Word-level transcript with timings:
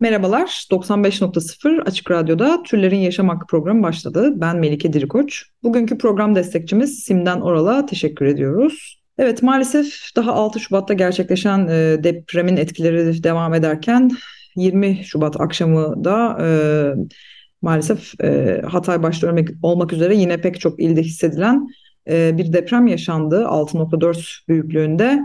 Merhabalar, 0.00 0.66
95.0 0.70 1.82
Açık 1.82 2.10
Radyo'da 2.10 2.62
Türlerin 2.62 2.98
Yaşam 2.98 3.28
Hakkı 3.28 3.46
programı 3.46 3.82
başladı. 3.82 4.32
Ben 4.36 4.56
Melike 4.56 4.92
Dirikoç. 4.92 5.44
Bugünkü 5.62 5.98
program 5.98 6.34
destekçimiz 6.34 6.98
Simden 6.98 7.40
Oral'a 7.40 7.86
teşekkür 7.86 8.26
ediyoruz. 8.26 9.02
Evet 9.18 9.42
maalesef 9.42 10.16
daha 10.16 10.32
6 10.32 10.60
Şubat'ta 10.60 10.94
gerçekleşen 10.94 11.66
e, 11.66 12.04
depremin 12.04 12.56
etkileri 12.56 13.22
devam 13.22 13.54
ederken 13.54 14.10
20 14.56 15.04
Şubat 15.04 15.40
akşamı 15.40 16.04
da 16.04 16.38
e, 16.40 16.48
maalesef 17.62 18.20
e, 18.20 18.62
Hatay 18.66 19.02
başta 19.02 19.26
ölmek, 19.26 19.48
olmak 19.62 19.92
üzere 19.92 20.16
yine 20.16 20.40
pek 20.40 20.60
çok 20.60 20.80
ilde 20.80 21.02
hissedilen 21.02 21.68
e, 22.08 22.38
bir 22.38 22.52
deprem 22.52 22.86
yaşandı 22.86 23.36
6.4 23.36 24.48
büyüklüğünde. 24.48 25.20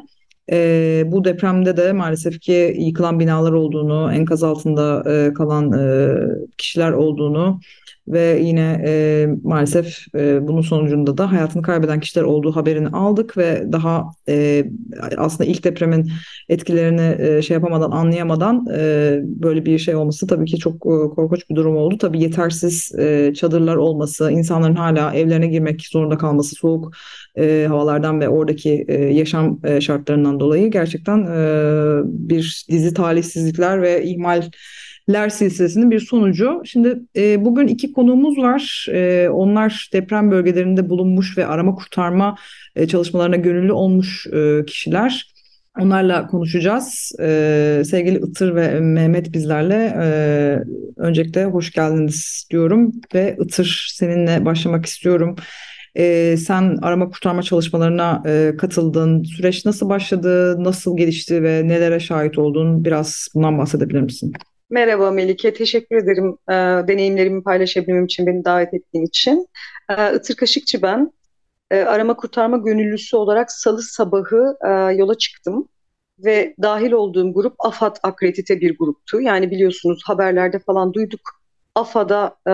E, 0.51 1.03
bu 1.05 1.23
depremde 1.23 1.77
de 1.77 1.93
maalesef 1.93 2.39
ki 2.41 2.75
yıkılan 2.77 3.19
binalar 3.19 3.51
olduğunu, 3.51 4.13
enkaz 4.13 4.43
altında 4.43 5.03
e, 5.11 5.33
kalan 5.33 5.71
e, 5.71 6.15
kişiler 6.57 6.91
olduğunu 6.91 7.59
ve 8.07 8.39
yine 8.43 8.83
e, 8.85 9.27
maalesef 9.43 9.97
e, 10.15 10.47
bunun 10.47 10.61
sonucunda 10.61 11.17
da 11.17 11.31
hayatını 11.31 11.61
kaybeden 11.61 11.99
kişiler 11.99 12.23
olduğu 12.23 12.55
haberini 12.55 12.87
aldık 12.87 13.37
ve 13.37 13.67
daha 13.71 14.05
e, 14.29 14.65
aslında 15.17 15.49
ilk 15.49 15.63
depremin 15.63 16.11
etkilerini 16.49 17.15
e, 17.19 17.41
şey 17.41 17.55
yapamadan, 17.55 17.91
anlayamadan 17.91 18.65
e, 18.75 19.19
böyle 19.23 19.65
bir 19.65 19.79
şey 19.79 19.95
olması 19.95 20.27
tabii 20.27 20.45
ki 20.45 20.57
çok 20.57 20.75
e, 20.75 21.09
korkunç 21.15 21.49
bir 21.49 21.55
durum 21.55 21.77
oldu. 21.77 21.97
Tabii 21.97 22.21
yetersiz 22.21 22.91
e, 22.99 23.33
çadırlar 23.35 23.75
olması, 23.75 24.31
insanların 24.31 24.75
hala 24.75 25.13
evlerine 25.13 25.47
girmek 25.47 25.81
zorunda 25.81 26.17
kalması, 26.17 26.55
soğuk 26.55 26.93
e, 27.37 27.65
havalardan 27.69 28.21
ve 28.21 28.29
oradaki 28.29 28.85
e, 28.87 28.93
yaşam 29.03 29.59
e, 29.63 29.81
şartlarından 29.81 30.39
dolayı 30.39 30.71
gerçekten 30.71 31.17
e, 31.17 32.01
bir 32.05 32.65
dizi 32.69 32.93
talihsizlikler 32.93 33.81
ve 33.81 34.03
ihmaller 35.07 35.29
silsilesinin 35.29 35.91
bir 35.91 35.99
sonucu. 35.99 36.61
Şimdi 36.65 36.99
e, 37.15 37.45
bugün 37.45 37.67
iki 37.67 37.93
konuğumuz 37.93 38.37
var. 38.37 38.87
E, 38.91 39.29
onlar 39.29 39.89
deprem 39.93 40.31
bölgelerinde 40.31 40.89
bulunmuş 40.89 41.37
ve 41.37 41.45
arama 41.45 41.75
kurtarma 41.75 42.35
e, 42.75 42.87
çalışmalarına 42.87 43.35
gönüllü 43.35 43.71
olmuş 43.71 44.27
e, 44.27 44.65
kişiler. 44.65 45.31
Onlarla 45.79 46.27
konuşacağız. 46.27 47.11
Ee, 47.19 47.83
sevgili 47.85 48.17
Itır 48.17 48.55
ve 48.55 48.79
Mehmet 48.79 49.33
bizlerle. 49.33 49.93
Ee, 50.01 50.59
öncelikle 50.97 51.45
hoş 51.45 51.71
geldiniz 51.71 52.47
diyorum 52.51 52.91
ve 53.13 53.37
Itır 53.39 53.91
seninle 53.93 54.45
başlamak 54.45 54.85
istiyorum. 54.85 55.35
Ee, 55.95 56.35
sen 56.37 56.77
arama 56.81 57.09
kurtarma 57.09 57.43
çalışmalarına 57.43 58.23
e, 58.25 58.53
katıldın. 58.57 59.23
Süreç 59.23 59.65
nasıl 59.65 59.89
başladı, 59.89 60.63
nasıl 60.63 60.97
gelişti 60.97 61.43
ve 61.43 61.67
nelere 61.67 61.99
şahit 61.99 62.37
oldun? 62.37 62.85
Biraz 62.85 63.27
bundan 63.35 63.57
bahsedebilir 63.57 64.01
misin? 64.01 64.33
Merhaba 64.71 65.11
Melike, 65.11 65.53
teşekkür 65.53 65.95
ederim 65.95 66.37
e, 66.49 66.53
deneyimlerimi 66.87 67.43
paylaşabilmem 67.43 68.05
için, 68.05 68.27
beni 68.27 68.45
davet 68.45 68.73
ettiğin 68.73 69.05
için. 69.05 69.47
E, 69.89 70.15
Itır 70.15 70.35
Kaşıkçı 70.35 70.81
ben. 70.81 71.11
E, 71.71 71.79
arama 71.79 72.15
kurtarma 72.15 72.57
gönüllüsü 72.57 73.15
olarak 73.15 73.51
salı 73.51 73.81
sabahı 73.81 74.57
e, 74.65 74.69
yola 74.95 75.17
çıktım. 75.17 75.67
Ve 76.19 76.55
dahil 76.61 76.91
olduğum 76.91 77.33
grup 77.33 77.53
AFAD 77.59 77.95
akredite 78.03 78.61
bir 78.61 78.77
gruptu. 78.77 79.21
Yani 79.21 79.51
biliyorsunuz 79.51 80.01
haberlerde 80.05 80.59
falan 80.59 80.93
duyduk. 80.93 81.21
AFAD'a 81.75 82.35
e, 82.47 82.53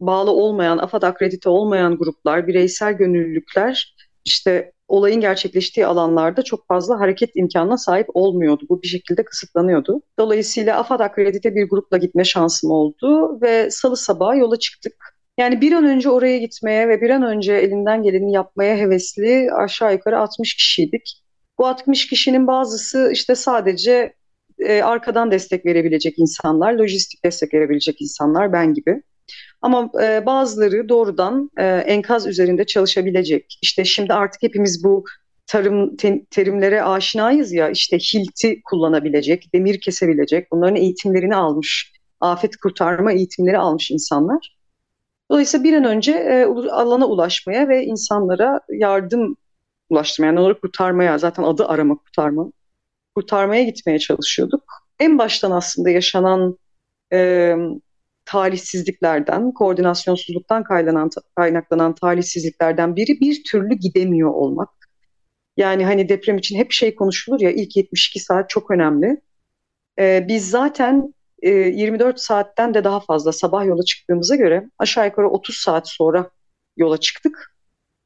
bağlı 0.00 0.30
olmayan, 0.30 0.78
AFAD 0.78 1.02
akredite 1.02 1.48
olmayan 1.48 1.96
gruplar, 1.96 2.46
bireysel 2.46 2.92
gönüllülükler 2.92 3.94
işte 4.24 4.72
olayın 4.88 5.20
gerçekleştiği 5.20 5.86
alanlarda 5.86 6.42
çok 6.42 6.66
fazla 6.68 7.00
hareket 7.00 7.30
imkanına 7.34 7.78
sahip 7.78 8.06
olmuyordu. 8.14 8.66
Bu 8.68 8.82
bir 8.82 8.88
şekilde 8.88 9.24
kısıtlanıyordu. 9.24 10.02
Dolayısıyla 10.18 10.78
AFAD 10.78 11.00
akredite 11.00 11.54
bir 11.54 11.68
grupla 11.68 11.96
gitme 11.96 12.24
şansım 12.24 12.70
oldu 12.70 13.40
ve 13.42 13.70
salı 13.70 13.96
sabahı 13.96 14.38
yola 14.38 14.58
çıktık. 14.58 14.94
Yani 15.38 15.60
bir 15.60 15.72
an 15.72 15.84
önce 15.84 16.10
oraya 16.10 16.38
gitmeye 16.38 16.88
ve 16.88 17.00
bir 17.00 17.10
an 17.10 17.22
önce 17.22 17.52
elinden 17.52 18.02
geleni 18.02 18.32
yapmaya 18.32 18.76
hevesli 18.76 19.52
aşağı 19.52 19.92
yukarı 19.92 20.18
60 20.18 20.54
kişiydik. 20.54 21.22
Bu 21.58 21.66
60 21.66 22.06
kişinin 22.08 22.46
bazısı 22.46 23.10
işte 23.12 23.34
sadece 23.34 24.14
e, 24.58 24.82
arkadan 24.82 25.30
destek 25.30 25.66
verebilecek 25.66 26.18
insanlar, 26.18 26.72
lojistik 26.72 27.24
destek 27.24 27.54
verebilecek 27.54 28.00
insanlar 28.00 28.52
ben 28.52 28.74
gibi. 28.74 29.02
Ama 29.62 29.90
e, 30.02 30.26
bazıları 30.26 30.88
doğrudan 30.88 31.50
e, 31.58 31.64
enkaz 31.66 32.26
üzerinde 32.26 32.66
çalışabilecek. 32.66 33.58
İşte 33.62 33.84
şimdi 33.84 34.12
artık 34.14 34.42
hepimiz 34.42 34.84
bu 34.84 35.04
tarım 35.46 35.96
te- 35.96 36.24
terimlere 36.30 36.82
aşinayız 36.82 37.52
ya 37.52 37.70
işte 37.70 37.98
hilti 37.98 38.60
kullanabilecek, 38.64 39.54
demir 39.54 39.80
kesebilecek, 39.80 40.52
bunların 40.52 40.76
eğitimlerini 40.76 41.36
almış, 41.36 41.92
afet 42.20 42.56
kurtarma 42.56 43.12
eğitimleri 43.12 43.58
almış 43.58 43.90
insanlar. 43.90 44.56
Dolayısıyla 45.30 45.64
bir 45.64 45.72
an 45.76 45.84
önce 45.84 46.12
e, 46.12 46.44
alana 46.70 47.06
ulaşmaya 47.06 47.68
ve 47.68 47.84
insanlara 47.84 48.60
yardım 48.68 49.36
ulaştırmaya, 49.90 50.26
yani 50.26 50.40
onları 50.40 50.60
kurtarmaya, 50.60 51.18
zaten 51.18 51.42
adı 51.42 51.66
arama 51.66 51.96
kurtarma, 51.96 52.52
kurtarmaya 53.14 53.62
gitmeye 53.62 53.98
çalışıyorduk. 53.98 54.62
En 54.98 55.18
baştan 55.18 55.50
aslında 55.50 55.90
yaşanan 55.90 56.58
e, 57.12 57.54
talihsizliklerden, 58.30 59.52
koordinasyonsuzluktan 59.52 60.64
kaynaklanan, 60.64 61.10
kaynaklanan 61.36 61.94
talihsizliklerden 61.94 62.96
biri 62.96 63.20
bir 63.20 63.44
türlü 63.44 63.74
gidemiyor 63.74 64.30
olmak. 64.30 64.68
Yani 65.56 65.84
hani 65.84 66.08
deprem 66.08 66.38
için 66.38 66.56
hep 66.58 66.72
şey 66.72 66.94
konuşulur 66.94 67.40
ya 67.40 67.50
ilk 67.50 67.76
72 67.76 68.20
saat 68.20 68.50
çok 68.50 68.70
önemli. 68.70 69.20
E, 69.98 70.28
biz 70.28 70.50
zaten 70.50 71.14
e, 71.42 71.50
24 71.50 72.20
saatten 72.20 72.74
de 72.74 72.84
daha 72.84 73.00
fazla 73.00 73.32
sabah 73.32 73.66
yola 73.66 73.82
çıktığımıza 73.82 74.36
göre 74.36 74.70
aşağı 74.78 75.06
yukarı 75.06 75.28
30 75.30 75.56
saat 75.56 75.88
sonra 75.88 76.30
yola 76.76 76.96
çıktık. 77.00 77.54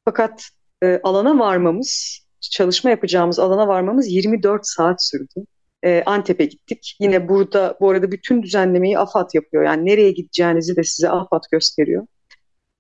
Fakat 0.05 0.49
e, 0.83 1.01
alana 1.03 1.39
varmamız, 1.39 2.21
çalışma 2.41 2.91
yapacağımız 2.91 3.39
alana 3.39 3.69
varmamız 3.69 4.09
24 4.09 4.67
saat 4.67 5.05
sürdü. 5.05 5.47
E, 5.85 6.03
Antep'e 6.07 6.45
gittik. 6.45 6.97
Yine 7.01 7.29
burada 7.29 7.77
bu 7.81 7.91
arada 7.91 8.13
bütün 8.13 8.43
düzenlemeyi 8.43 8.99
AFAD 8.99 9.31
yapıyor. 9.35 9.65
Yani 9.65 9.87
nereye 9.87 10.11
gideceğinizi 10.11 10.77
de 10.77 10.85
size 10.85 11.11
AFAD 11.11 11.43
gösteriyor. 11.53 12.07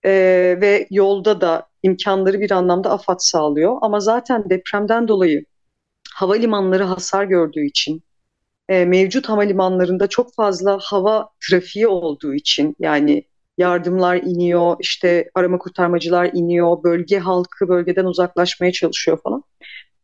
E, 0.04 0.10
ve 0.60 0.86
yolda 0.90 1.40
da 1.40 1.66
imkanları 1.82 2.40
bir 2.40 2.50
anlamda 2.50 2.90
AFAD 2.90 3.18
sağlıyor. 3.18 3.76
Ama 3.80 4.00
zaten 4.00 4.50
depremden 4.50 5.08
dolayı 5.08 5.44
havalimanları 6.14 6.84
hasar 6.84 7.24
gördüğü 7.24 7.66
için, 7.66 8.02
e, 8.68 8.84
mevcut 8.84 9.28
havalimanlarında 9.28 10.06
çok 10.06 10.34
fazla 10.34 10.78
hava 10.82 11.28
trafiği 11.50 11.88
olduğu 11.88 12.34
için 12.34 12.76
yani 12.78 13.24
yardımlar 13.58 14.16
iniyor, 14.16 14.76
işte 14.80 15.30
arama 15.34 15.58
kurtarmacılar 15.58 16.30
iniyor, 16.32 16.82
bölge 16.82 17.18
halkı 17.18 17.68
bölgeden 17.68 18.04
uzaklaşmaya 18.04 18.72
çalışıyor 18.72 19.18
falan. 19.22 19.44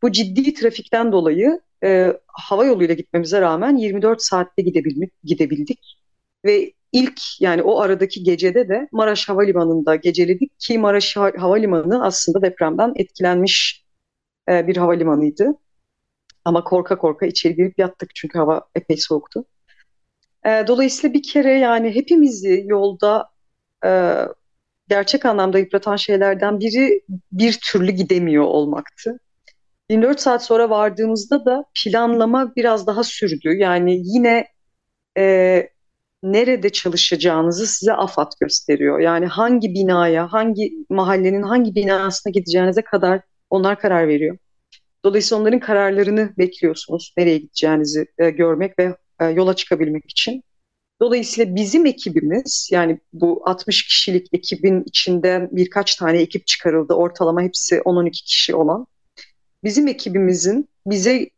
Bu 0.03 0.13
ciddi 0.13 0.55
trafikten 0.55 1.13
dolayı 1.13 1.61
e, 1.85 2.17
hava 2.27 2.65
yoluyla 2.65 2.95
gitmemize 2.95 3.41
rağmen 3.41 3.77
24 3.77 4.23
saatte 4.23 4.63
gidebilmek, 4.63 5.13
gidebildik. 5.25 5.99
Ve 6.45 6.73
ilk 6.93 7.21
yani 7.41 7.63
o 7.63 7.81
aradaki 7.81 8.23
gecede 8.23 8.69
de 8.69 8.89
Maraş 8.93 9.29
Havalimanı'nda 9.29 9.97
geceledik 9.97 10.61
ki 10.61 10.79
Maraş 10.79 11.17
Havalimanı 11.17 12.05
aslında 12.05 12.43
depremden 12.43 12.93
etkilenmiş 12.97 13.85
e, 14.49 14.67
bir 14.67 14.77
havalimanıydı. 14.77 15.55
Ama 16.45 16.65
korka 16.65 16.99
korka 16.99 17.27
içeri 17.27 17.57
girip 17.57 17.79
yattık 17.79 18.15
çünkü 18.15 18.39
hava 18.39 18.63
epey 18.75 18.97
soğuktu. 18.97 19.45
E, 20.47 20.65
dolayısıyla 20.67 21.15
bir 21.15 21.23
kere 21.23 21.59
yani 21.59 21.95
hepimizi 21.95 22.65
yolda 22.67 23.31
e, 23.85 24.17
gerçek 24.89 25.27
anlamda 25.27 25.59
yıpratan 25.59 25.97
şeylerden 25.97 26.61
biri 26.61 27.03
bir 27.33 27.59
türlü 27.63 27.93
gidemiyor 27.93 28.45
olmaktı. 28.45 29.21
24 29.91 30.21
saat 30.21 30.45
sonra 30.45 30.71
vardığımızda 30.71 31.45
da 31.45 31.65
planlama 31.85 32.53
biraz 32.57 32.87
daha 32.87 33.05
sürdü. 33.05 33.55
Yani 33.59 34.03
yine 34.05 34.47
e, 35.19 35.69
nerede 36.23 36.71
çalışacağınızı 36.71 37.67
size 37.67 37.93
AFAD 37.93 38.33
gösteriyor. 38.41 39.01
Yani 39.01 39.27
hangi 39.27 39.75
binaya, 39.75 40.33
hangi 40.33 40.73
mahallenin 40.91 41.43
hangi 41.43 41.75
binasına 41.75 42.31
gideceğinize 42.31 42.83
kadar 42.83 43.21
onlar 43.51 43.79
karar 43.79 44.09
veriyor. 44.09 44.39
Dolayısıyla 45.05 45.43
onların 45.43 45.61
kararlarını 45.61 46.33
bekliyorsunuz 46.39 47.15
nereye 47.17 47.39
gideceğinizi 47.39 48.07
e, 48.19 48.31
görmek 48.31 48.79
ve 48.79 48.97
e, 49.21 49.25
yola 49.25 49.57
çıkabilmek 49.57 50.11
için. 50.11 50.43
Dolayısıyla 51.01 51.55
bizim 51.55 51.87
ekibimiz 51.87 52.69
yani 52.73 53.01
bu 53.13 53.43
60 53.45 53.87
kişilik 53.87 54.27
ekibin 54.33 54.83
içinde 54.87 55.49
birkaç 55.53 55.97
tane 55.97 56.19
ekip 56.21 56.47
çıkarıldı. 56.47 56.95
Ortalama 56.95 57.43
hepsi 57.43 57.77
10-12 57.77 58.11
kişi 58.11 58.55
olan. 58.55 58.87
Bizim 59.65 59.89
ekibimizin 59.89 60.69
bize 60.87 61.31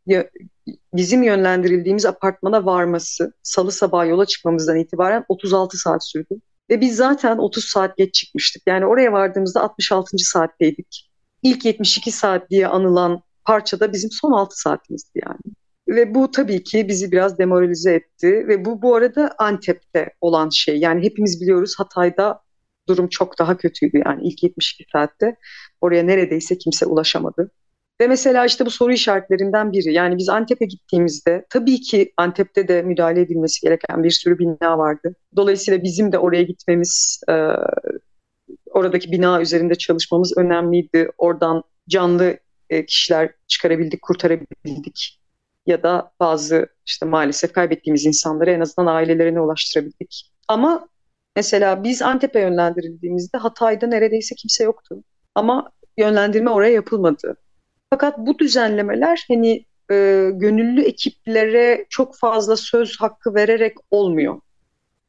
bizim 0.93 1.23
yönlendirildiğimiz 1.23 2.05
apartmana 2.05 2.65
varması 2.65 3.33
salı 3.43 3.71
sabahı 3.71 4.07
yola 4.07 4.25
çıkmamızdan 4.25 4.77
itibaren 4.77 5.25
36 5.27 5.77
saat 5.77 6.07
sürdü. 6.07 6.35
Ve 6.69 6.81
biz 6.81 6.95
zaten 6.95 7.37
30 7.37 7.65
saat 7.65 7.97
geç 7.97 8.13
çıkmıştık. 8.13 8.63
Yani 8.65 8.85
oraya 8.85 9.11
vardığımızda 9.11 9.61
66. 9.61 10.17
saatteydik. 10.17 11.09
İlk 11.43 11.65
72 11.65 12.11
saat 12.11 12.49
diye 12.49 12.67
anılan 12.67 13.21
parçada 13.45 13.93
bizim 13.93 14.09
son 14.11 14.31
6 14.31 14.59
saatimizdi 14.59 15.21
yani. 15.27 15.55
Ve 15.87 16.15
bu 16.15 16.31
tabii 16.31 16.63
ki 16.63 16.87
bizi 16.87 17.11
biraz 17.11 17.37
demoralize 17.37 17.93
etti. 17.93 18.47
Ve 18.47 18.65
bu 18.65 18.81
bu 18.81 18.95
arada 18.95 19.35
Antep'te 19.37 20.09
olan 20.21 20.49
şey. 20.49 20.77
Yani 20.77 21.03
hepimiz 21.03 21.41
biliyoruz 21.41 21.75
Hatay'da 21.77 22.39
durum 22.87 23.07
çok 23.07 23.39
daha 23.39 23.57
kötüydü. 23.57 24.01
Yani 24.05 24.27
ilk 24.27 24.43
72 24.43 24.85
saatte 24.91 25.35
oraya 25.81 26.03
neredeyse 26.03 26.57
kimse 26.57 26.85
ulaşamadı. 26.85 27.51
Ve 28.03 28.07
mesela 28.07 28.45
işte 28.45 28.65
bu 28.65 28.71
soru 28.71 28.93
işaretlerinden 28.93 29.71
biri. 29.71 29.93
Yani 29.93 30.17
biz 30.17 30.29
Antep'e 30.29 30.65
gittiğimizde 30.65 31.45
tabii 31.49 31.81
ki 31.81 32.13
Antep'te 32.17 32.67
de 32.67 32.81
müdahale 32.81 33.21
edilmesi 33.21 33.61
gereken 33.61 34.03
bir 34.03 34.11
sürü 34.11 34.39
bina 34.39 34.77
vardı. 34.77 35.15
Dolayısıyla 35.35 35.83
bizim 35.83 36.11
de 36.11 36.17
oraya 36.17 36.43
gitmemiz, 36.43 37.21
e, 37.29 37.33
oradaki 38.71 39.11
bina 39.11 39.41
üzerinde 39.41 39.75
çalışmamız 39.75 40.37
önemliydi. 40.37 41.09
Oradan 41.17 41.63
canlı 41.89 42.37
e, 42.69 42.85
kişiler 42.85 43.31
çıkarabildik, 43.47 44.01
kurtarabildik. 44.01 45.19
Ya 45.65 45.83
da 45.83 46.11
bazı 46.19 46.67
işte 46.85 47.05
maalesef 47.05 47.53
kaybettiğimiz 47.53 48.05
insanları 48.05 48.51
en 48.51 48.59
azından 48.59 48.95
ailelerine 48.95 49.41
ulaştırabildik. 49.41 50.31
Ama 50.47 50.87
mesela 51.35 51.83
biz 51.83 52.01
Antep'e 52.01 52.39
yönlendirildiğimizde 52.39 53.37
Hatay'da 53.37 53.87
neredeyse 53.87 54.35
kimse 54.35 54.63
yoktu. 54.63 55.03
Ama 55.35 55.71
yönlendirme 55.97 56.49
oraya 56.49 56.73
yapılmadı. 56.73 57.37
Fakat 57.93 58.17
bu 58.17 58.39
düzenlemeler 58.39 59.25
hani 59.27 59.65
e, 59.91 60.29
gönüllü 60.33 60.81
ekiplere 60.81 61.85
çok 61.89 62.17
fazla 62.17 62.57
söz 62.57 63.01
hakkı 63.01 63.35
vererek 63.35 63.77
olmuyor. 63.91 64.39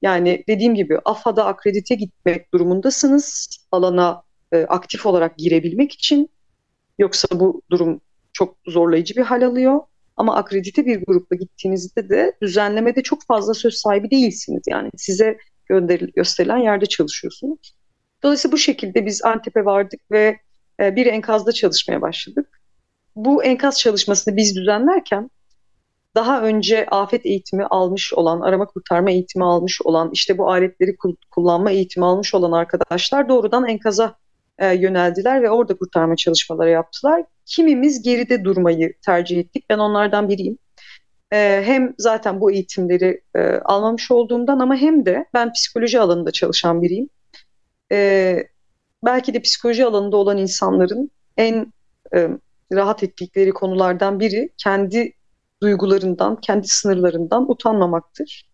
Yani 0.02 0.44
dediğim 0.48 0.74
gibi 0.74 0.98
AFAD'a 1.04 1.44
akredite 1.44 1.94
gitmek 1.94 2.54
durumundasınız 2.54 3.58
alana 3.72 4.22
e, 4.52 4.56
aktif 4.56 5.06
olarak 5.06 5.38
girebilmek 5.38 5.92
için. 5.92 6.30
Yoksa 6.98 7.28
bu 7.32 7.62
durum 7.70 8.00
çok 8.32 8.56
zorlayıcı 8.66 9.16
bir 9.16 9.22
hal 9.22 9.42
alıyor. 9.42 9.80
Ama 10.16 10.36
akredite 10.36 10.86
bir 10.86 11.04
grupla 11.06 11.36
gittiğinizde 11.36 12.08
de 12.08 12.32
düzenlemede 12.42 13.02
çok 13.02 13.22
fazla 13.26 13.54
söz 13.54 13.74
sahibi 13.74 14.10
değilsiniz. 14.10 14.62
Yani 14.66 14.90
size 14.96 15.38
gönderil 15.66 16.08
gösterilen 16.16 16.58
yerde 16.58 16.86
çalışıyorsunuz. 16.86 17.74
Dolayısıyla 18.22 18.52
bu 18.52 18.58
şekilde 18.58 19.06
biz 19.06 19.24
Antep'e 19.24 19.64
vardık 19.64 20.00
ve 20.10 20.38
e, 20.80 20.96
bir 20.96 21.06
enkazda 21.06 21.52
çalışmaya 21.52 22.02
başladık 22.02 22.53
bu 23.16 23.44
enkaz 23.44 23.78
çalışmasını 23.78 24.36
biz 24.36 24.56
düzenlerken 24.56 25.30
daha 26.14 26.42
önce 26.42 26.86
afet 26.86 27.26
eğitimi 27.26 27.64
almış 27.64 28.14
olan, 28.14 28.40
arama 28.40 28.66
kurtarma 28.66 29.10
eğitimi 29.10 29.44
almış 29.44 29.82
olan, 29.82 30.10
işte 30.12 30.38
bu 30.38 30.50
aletleri 30.50 30.96
kullanma 31.30 31.70
eğitimi 31.70 32.06
almış 32.06 32.34
olan 32.34 32.52
arkadaşlar 32.52 33.28
doğrudan 33.28 33.68
enkaza 33.68 34.14
e, 34.58 34.74
yöneldiler 34.74 35.42
ve 35.42 35.50
orada 35.50 35.76
kurtarma 35.76 36.16
çalışmaları 36.16 36.70
yaptılar. 36.70 37.24
Kimimiz 37.46 38.02
geride 38.02 38.44
durmayı 38.44 38.94
tercih 39.06 39.38
ettik. 39.38 39.64
Ben 39.70 39.78
onlardan 39.78 40.28
biriyim. 40.28 40.58
E, 41.32 41.62
hem 41.64 41.94
zaten 41.98 42.40
bu 42.40 42.52
eğitimleri 42.52 43.20
e, 43.36 43.40
almamış 43.64 44.10
olduğumdan 44.10 44.58
ama 44.58 44.76
hem 44.76 45.06
de 45.06 45.24
ben 45.34 45.52
psikoloji 45.52 46.00
alanında 46.00 46.30
çalışan 46.30 46.82
biriyim. 46.82 47.08
E, 47.92 48.36
belki 49.04 49.34
de 49.34 49.40
psikoloji 49.40 49.84
alanında 49.84 50.16
olan 50.16 50.38
insanların 50.38 51.10
en 51.36 51.72
e, 52.14 52.28
rahat 52.72 53.02
ettikleri 53.02 53.52
konulardan 53.52 54.20
biri 54.20 54.48
kendi 54.56 55.12
duygularından, 55.62 56.40
kendi 56.40 56.68
sınırlarından 56.68 57.50
utanmamaktır. 57.50 58.48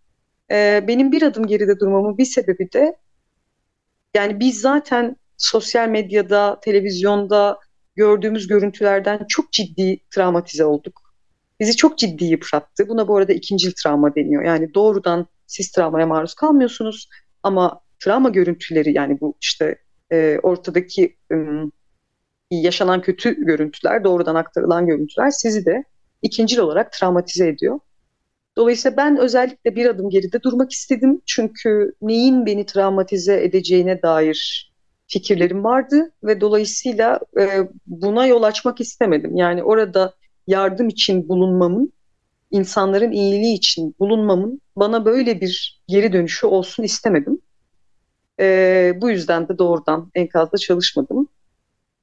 Ee, 0.51 0.85
benim 0.89 1.13
bir 1.13 1.23
adım 1.23 1.47
geride 1.47 1.81
durmamın 1.81 2.19
bir 2.19 2.25
sebebi 2.25 2.73
de 2.73 2.97
yani 4.15 4.41
biz 4.41 4.61
zaten 4.61 5.17
sosyal 5.37 5.89
medyada, 5.89 6.61
televizyonda 6.61 7.59
gördüğümüz 7.97 8.47
görüntülerden 8.47 9.27
çok 9.29 9.53
ciddi 9.53 9.99
travmatize 10.11 10.65
olduk. 10.65 11.01
Bizi 11.61 11.77
çok 11.77 11.99
ciddi 11.99 12.25
yıprattı. 12.25 12.89
Buna 12.89 13.09
bu 13.09 13.17
arada 13.17 13.33
ikinci 13.33 13.75
travma 13.75 14.15
deniyor. 14.15 14.45
Yani 14.45 14.75
doğrudan 14.75 15.27
siz 15.47 15.71
travmaya 15.71 16.07
maruz 16.07 16.35
kalmıyorsunuz 16.35 17.09
ama 17.43 17.81
travma 17.99 18.29
görüntüleri 18.29 18.95
yani 18.95 19.21
bu 19.21 19.35
işte 19.41 19.79
e, 20.13 20.39
ortadaki 20.43 21.17
ım, 21.33 21.73
yaşanan 22.51 23.01
kötü 23.03 23.45
görüntüler, 23.45 24.05
doğrudan 24.05 24.35
aktarılan 24.35 24.87
görüntüler 24.87 25.31
sizi 25.31 25.67
de 25.67 25.85
ikincil 26.23 26.59
olarak 26.59 26.93
travmatize 26.93 27.49
ediyor. 27.49 27.81
Dolayısıyla 28.57 28.97
ben 28.97 29.17
özellikle 29.17 29.77
bir 29.77 29.87
adım 29.87 30.11
geride 30.11 30.43
durmak 30.43 30.73
istedim. 30.73 31.23
Çünkü 31.27 31.95
neyin 32.03 32.47
beni 32.47 32.67
travmatize 32.67 33.45
edeceğine 33.45 34.03
dair 34.03 34.71
fikirlerim 35.07 35.65
vardı 35.65 36.13
ve 36.25 36.41
dolayısıyla 36.41 37.21
e, 37.41 37.69
buna 37.87 38.27
yol 38.27 38.43
açmak 38.43 38.81
istemedim. 38.81 39.37
Yani 39.37 39.63
orada 39.63 40.15
yardım 40.47 40.89
için 40.89 41.29
bulunmamın, 41.29 41.93
insanların 42.51 43.13
iyiliği 43.13 43.55
için 43.55 43.95
bulunmamın 44.01 44.61
bana 44.77 45.05
böyle 45.05 45.41
bir 45.41 45.83
geri 45.89 46.13
dönüşü 46.13 46.47
olsun 46.47 46.83
istemedim. 46.83 47.41
E, 48.41 48.93
bu 49.01 49.11
yüzden 49.11 49.49
de 49.49 49.59
doğrudan 49.59 50.11
enkazda 50.15 50.59
çalışmadım. 50.59 51.29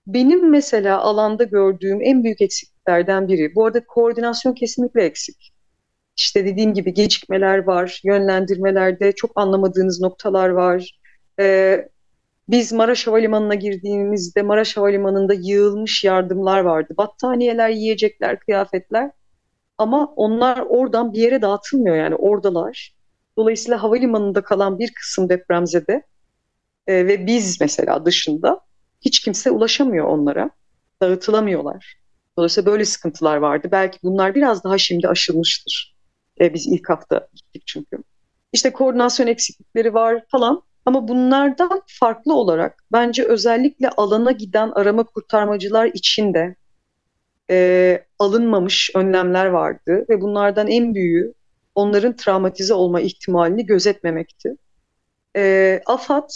Benim 0.07 0.49
mesela 0.49 1.01
alanda 1.01 1.43
gördüğüm 1.43 2.01
en 2.01 2.23
büyük 2.23 2.41
eksikliklerden 2.41 3.27
biri. 3.27 3.55
Bu 3.55 3.65
arada 3.65 3.85
koordinasyon 3.85 4.53
kesinlikle 4.53 5.03
eksik. 5.03 5.53
İşte 6.17 6.45
dediğim 6.45 6.73
gibi 6.73 6.93
gecikmeler 6.93 7.57
var, 7.57 8.01
yönlendirmelerde 8.03 9.11
çok 9.11 9.31
anlamadığınız 9.35 10.01
noktalar 10.01 10.49
var. 10.49 10.99
Ee, 11.39 11.89
biz 12.49 12.73
Maraş 12.73 13.07
Havalimanı'na 13.07 13.55
girdiğimizde 13.55 14.41
Maraş 14.41 14.77
Havalimanı'nda 14.77 15.33
yığılmış 15.33 16.03
yardımlar 16.03 16.59
vardı. 16.59 16.93
Battaniyeler, 16.97 17.69
yiyecekler, 17.69 18.39
kıyafetler. 18.39 19.11
Ama 19.77 20.13
onlar 20.15 20.59
oradan 20.59 21.13
bir 21.13 21.19
yere 21.19 21.41
dağıtılmıyor 21.41 21.95
yani 21.95 22.15
oradalar. 22.15 22.95
Dolayısıyla 23.37 23.83
havalimanında 23.83 24.41
kalan 24.41 24.79
bir 24.79 24.93
kısım 24.93 25.29
depremzede 25.29 26.03
e, 26.87 27.07
ve 27.07 27.27
biz 27.27 27.61
mesela 27.61 28.05
dışında 28.05 28.66
hiç 29.01 29.19
kimse 29.19 29.51
ulaşamıyor 29.51 30.05
onlara. 30.05 30.49
Dağıtılamıyorlar. 31.01 31.97
Dolayısıyla 32.37 32.71
böyle 32.71 32.85
sıkıntılar 32.85 33.37
vardı. 33.37 33.67
Belki 33.71 33.99
bunlar 34.03 34.35
biraz 34.35 34.63
daha 34.63 34.77
şimdi 34.77 35.07
aşılmıştır. 35.07 35.95
E, 36.41 36.53
biz 36.53 36.67
ilk 36.67 36.89
hafta 36.89 37.27
gittik 37.35 37.63
çünkü. 37.65 37.97
İşte 38.53 38.73
koordinasyon 38.73 39.27
eksiklikleri 39.27 39.93
var 39.93 40.23
falan. 40.31 40.63
Ama 40.85 41.07
bunlardan 41.07 41.81
farklı 41.87 42.33
olarak 42.33 42.83
bence 42.91 43.23
özellikle 43.23 43.89
alana 43.89 44.31
giden 44.31 44.71
arama 44.71 45.03
kurtarmacılar 45.03 45.85
için 45.85 46.33
de 46.33 46.55
e, 47.49 48.05
alınmamış 48.19 48.91
önlemler 48.95 49.45
vardı. 49.45 50.05
Ve 50.09 50.21
bunlardan 50.21 50.67
en 50.67 50.95
büyüğü 50.95 51.33
onların 51.75 52.15
travmatize 52.15 52.73
olma 52.73 53.01
ihtimalini 53.01 53.65
gözetmemekti. 53.65 54.55
E, 55.35 55.81
AFAD 55.85 56.29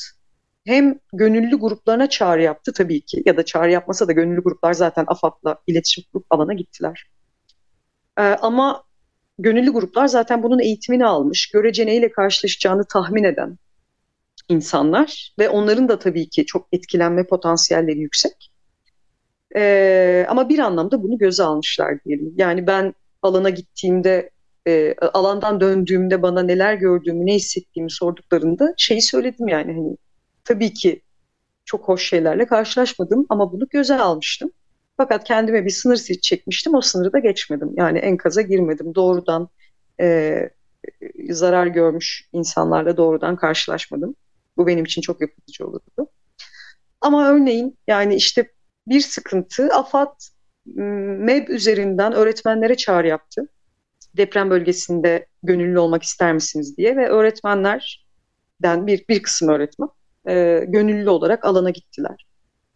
hem 0.65 0.99
gönüllü 1.13 1.55
gruplarına 1.59 2.09
çağrı 2.09 2.41
yaptı 2.41 2.73
tabii 2.73 3.01
ki 3.01 3.23
ya 3.25 3.37
da 3.37 3.45
çağrı 3.45 3.71
yapmasa 3.71 4.07
da 4.07 4.11
gönüllü 4.11 4.43
gruplar 4.43 4.73
zaten 4.73 5.05
AFAD'la 5.07 5.57
iletişim 5.67 6.03
kurup 6.13 6.25
alana 6.29 6.53
gittiler. 6.53 7.07
Ee, 8.17 8.21
ama 8.21 8.83
gönüllü 9.39 9.71
gruplar 9.71 10.07
zaten 10.07 10.43
bunun 10.43 10.59
eğitimini 10.59 11.05
almış, 11.05 11.49
görece 11.51 11.85
neyle 11.85 12.11
karşılaşacağını 12.11 12.85
tahmin 12.85 13.23
eden 13.23 13.57
insanlar 14.49 15.33
ve 15.39 15.49
onların 15.49 15.89
da 15.89 15.99
tabii 15.99 16.29
ki 16.29 16.45
çok 16.45 16.67
etkilenme 16.71 17.27
potansiyelleri 17.27 17.99
yüksek. 17.99 18.51
Ee, 19.55 20.25
ama 20.29 20.49
bir 20.49 20.59
anlamda 20.59 21.03
bunu 21.03 21.17
göze 21.17 21.43
almışlar 21.43 22.03
diyelim. 22.05 22.33
Yani 22.37 22.67
ben 22.67 22.93
alana 23.21 23.49
gittiğimde, 23.49 24.29
e, 24.67 24.95
alandan 25.13 25.61
döndüğümde 25.61 26.21
bana 26.21 26.43
neler 26.43 26.73
gördüğümü, 26.73 27.25
ne 27.25 27.35
hissettiğimi 27.35 27.91
sorduklarında 27.91 28.73
şeyi 28.77 29.01
söyledim 29.01 29.47
yani 29.47 29.73
hani 29.73 29.97
tabii 30.51 30.73
ki 30.73 31.01
çok 31.65 31.87
hoş 31.87 32.09
şeylerle 32.09 32.45
karşılaşmadım 32.45 33.25
ama 33.29 33.51
bunu 33.51 33.67
göze 33.69 33.95
almıştım. 33.95 34.51
Fakat 34.97 35.23
kendime 35.23 35.65
bir 35.65 35.69
sınır 35.69 35.97
çekmiştim. 35.97 36.75
O 36.75 36.81
sınırı 36.81 37.13
da 37.13 37.19
geçmedim. 37.19 37.73
Yani 37.77 37.97
enkaza 37.97 38.41
girmedim. 38.41 38.95
Doğrudan 38.95 39.49
e, 40.01 40.49
zarar 41.29 41.67
görmüş 41.67 42.29
insanlarla 42.33 42.97
doğrudan 42.97 43.35
karşılaşmadım. 43.35 44.15
Bu 44.57 44.67
benim 44.67 44.85
için 44.85 45.01
çok 45.01 45.21
yapıcı 45.21 45.67
olurdu. 45.67 46.07
Ama 47.01 47.29
örneğin 47.29 47.77
yani 47.87 48.15
işte 48.15 48.51
bir 48.87 49.01
sıkıntı 49.01 49.69
AFAD 49.73 50.19
MEB 51.25 51.49
üzerinden 51.49 52.13
öğretmenlere 52.13 52.77
çağrı 52.77 53.07
yaptı. 53.07 53.47
deprem 54.17 54.49
bölgesinde 54.49 55.27
gönüllü 55.43 55.79
olmak 55.79 56.03
ister 56.03 56.33
misiniz 56.33 56.77
diye 56.77 56.95
ve 56.97 57.09
öğretmenlerden 57.09 58.87
bir, 58.87 59.05
bir 59.09 59.23
kısım 59.23 59.49
öğretmen 59.49 59.89
e, 60.27 60.65
gönüllü 60.67 61.09
olarak 61.09 61.45
alana 61.45 61.69
gittiler. 61.69 62.25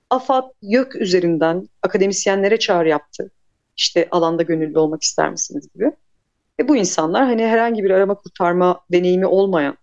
AFAD 0.10 0.50
YÖK 0.62 0.96
üzerinden 0.96 1.70
akademisyenlere 1.82 2.60
çağrı 2.60 2.90
yaptı. 2.90 3.32
İşte 3.78 4.08
alanda 4.12 4.44
gönüllü 4.44 4.80
olmak 4.80 5.04
ister 5.04 5.32
misiniz 5.32 5.68
gibi. 5.74 5.92
Ve 6.60 6.68
bu 6.68 6.76
insanlar 6.76 7.26
hani 7.26 7.48
herhangi 7.48 7.84
bir 7.84 7.92
arama 7.92 8.16
kurtarma 8.16 8.82
deneyimi 8.92 9.26
olmayan, 9.26 9.78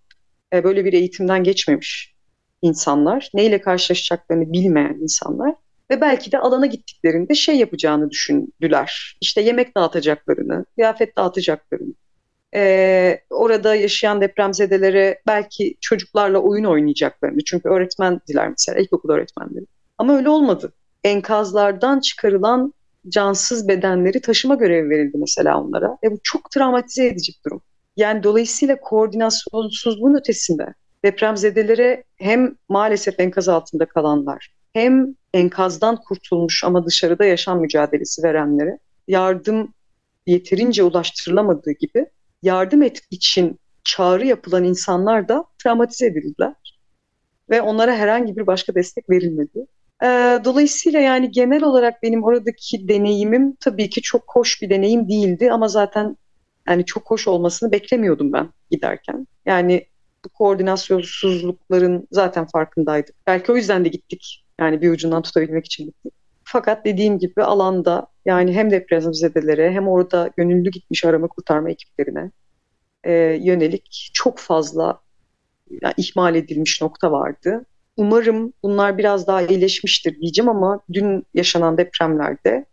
e, 0.53 0.65
böyle 0.65 0.85
bir 0.85 0.93
eğitimden 0.93 1.45
geçmemiş 1.45 2.15
insanlar, 2.63 3.31
neyle 3.35 3.61
karşılaşacaklarını 3.61 4.53
bilmeyen 4.53 4.99
insanlar 5.03 5.55
ve 5.91 6.01
belki 6.01 6.33
de 6.33 6.39
alana 6.39 6.67
gittiklerinde 6.67 7.35
şey 7.35 7.57
yapacağını 7.57 8.11
düşündüler. 8.11 9.17
İşte 9.21 9.41
yemek 9.41 9.77
dağıtacaklarını, 9.77 10.65
kıyafet 10.75 11.17
dağıtacaklarını, 11.19 11.95
ee, 12.55 13.21
orada 13.31 13.75
yaşayan 13.75 14.21
depremzedelere 14.21 15.23
belki 15.27 15.75
çocuklarla 15.81 16.39
oyun 16.39 16.65
oynayacaklarını. 16.65 17.45
Çünkü 17.45 17.69
öğretmendiler 17.69 18.49
mesela, 18.49 18.81
ilkokul 18.81 19.11
öğretmenleri. 19.11 19.65
Ama 19.99 20.17
öyle 20.17 20.29
olmadı. 20.29 20.73
Enkazlardan 21.05 22.01
çıkarılan 22.01 22.75
cansız 23.09 23.69
bedenleri 23.69 24.21
taşıma 24.21 24.55
görevi 24.55 24.91
verildi 24.91 25.17
mesela 25.19 25.61
onlara. 25.61 25.99
Ve 26.05 26.13
bu 26.13 26.19
çok 26.23 26.51
travmatize 26.51 27.07
edici 27.07 27.33
bir 27.33 27.51
durum. 27.51 27.63
Yani 27.97 28.23
dolayısıyla 28.23 28.81
koordinasyonsuzluğun 28.81 30.15
ötesinde 30.15 30.75
depremzedelere 31.05 32.05
hem 32.17 32.55
maalesef 32.69 33.21
enkaz 33.21 33.49
altında 33.49 33.87
kalanlar 33.87 34.53
hem 34.73 35.15
enkazdan 35.35 35.97
kurtulmuş 35.97 36.65
ama 36.65 36.87
dışarıda 36.87 37.25
yaşam 37.25 37.61
mücadelesi 37.61 38.23
verenlere 38.23 38.79
yardım 39.09 39.75
yeterince 40.27 40.83
ulaştırılamadığı 40.83 41.73
gibi 41.73 42.07
yardım 42.43 42.83
et 42.83 43.01
için 43.11 43.59
çağrı 43.85 44.27
yapılan 44.27 44.65
insanlar 44.65 45.29
da 45.29 45.45
travmatize 45.59 46.07
edildiler 46.07 46.55
ve 47.51 47.63
onlara 47.63 47.97
herhangi 47.97 48.37
bir 48.37 48.47
başka 48.47 48.75
destek 48.75 49.11
verilmedi. 49.11 49.67
Ee, 50.03 50.41
dolayısıyla 50.45 51.01
yani 51.01 51.31
genel 51.31 51.63
olarak 51.63 52.03
benim 52.03 52.25
oradaki 52.25 52.89
deneyimim 52.89 53.57
tabii 53.61 53.91
ki 53.91 54.03
çok 54.03 54.23
hoş 54.27 54.63
bir 54.63 54.71
deneyim 54.71 55.09
değildi 55.09 55.53
ama 55.53 55.69
zaten 55.69 56.17
yani 56.69 56.85
çok 56.85 57.11
hoş 57.11 57.29
olmasını 57.29 57.73
beklemiyordum 57.73 58.33
ben 58.33 58.49
giderken. 58.71 59.27
Yani 59.47 59.87
bu 60.25 60.29
koordinasyonsuzlukların 60.29 62.09
zaten 62.11 62.47
farkındaydık. 62.47 63.15
Belki 63.27 63.53
o 63.53 63.57
yüzden 63.57 63.85
de 63.85 63.89
gittik. 63.89 64.45
Yani 64.61 64.83
bir 64.83 64.91
ucundan 64.91 65.23
tutabilmek 65.23 65.67
için 65.67 65.85
gittik. 65.85 66.13
Fakat 66.45 66.85
dediğim 66.85 67.19
gibi 67.19 67.43
alanda 67.43 68.07
yani 68.25 68.53
hem 68.53 68.71
depremzedelere 68.71 69.71
hem 69.73 69.89
orada 69.89 70.31
gönüllü 70.37 70.71
gitmiş 70.71 71.05
arama 71.05 71.27
kurtarma 71.29 71.71
ekiplerine 71.71 72.31
e, 73.05 73.13
yönelik 73.43 74.11
çok 74.13 74.39
fazla 74.39 75.01
yani 75.83 75.95
ihmal 75.97 76.35
edilmiş 76.35 76.83
nokta 76.83 77.13
vardı. 77.13 77.67
Umarım 77.97 78.53
bunlar 78.63 78.99
biraz 78.99 79.27
daha 79.27 79.43
iyileşmiştir 79.43 80.21
diyeceğim 80.21 80.49
ama 80.49 80.81
dün 80.93 81.27
yaşanan 81.35 81.79
depremlerde 81.79 82.67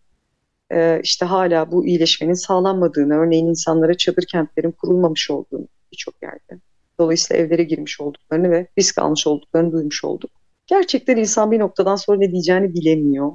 e, 0.71 0.99
işte 1.03 1.25
hala 1.25 1.71
bu 1.71 1.87
iyileşmenin 1.87 2.33
sağlanmadığını, 2.33 3.13
örneğin 3.15 3.47
insanlara 3.47 3.93
çadır 3.93 4.25
kentlerin 4.31 4.71
kurulmamış 4.71 5.31
olduğunu 5.31 5.67
birçok 5.91 6.23
yerde. 6.23 6.61
Dolayısıyla 6.99 7.43
evlere 7.43 7.63
girmiş 7.63 8.01
olduklarını 8.01 8.51
ve 8.51 8.67
risk 8.77 8.97
almış 8.97 9.27
olduklarını 9.27 9.71
duymuş 9.71 10.03
olduk. 10.03 10.31
Gerçekten 10.67 11.17
insan 11.17 11.51
bir 11.51 11.59
noktadan 11.59 11.95
sonra 11.95 12.17
ne 12.17 12.31
diyeceğini 12.31 12.73
bilemiyor. 12.73 13.31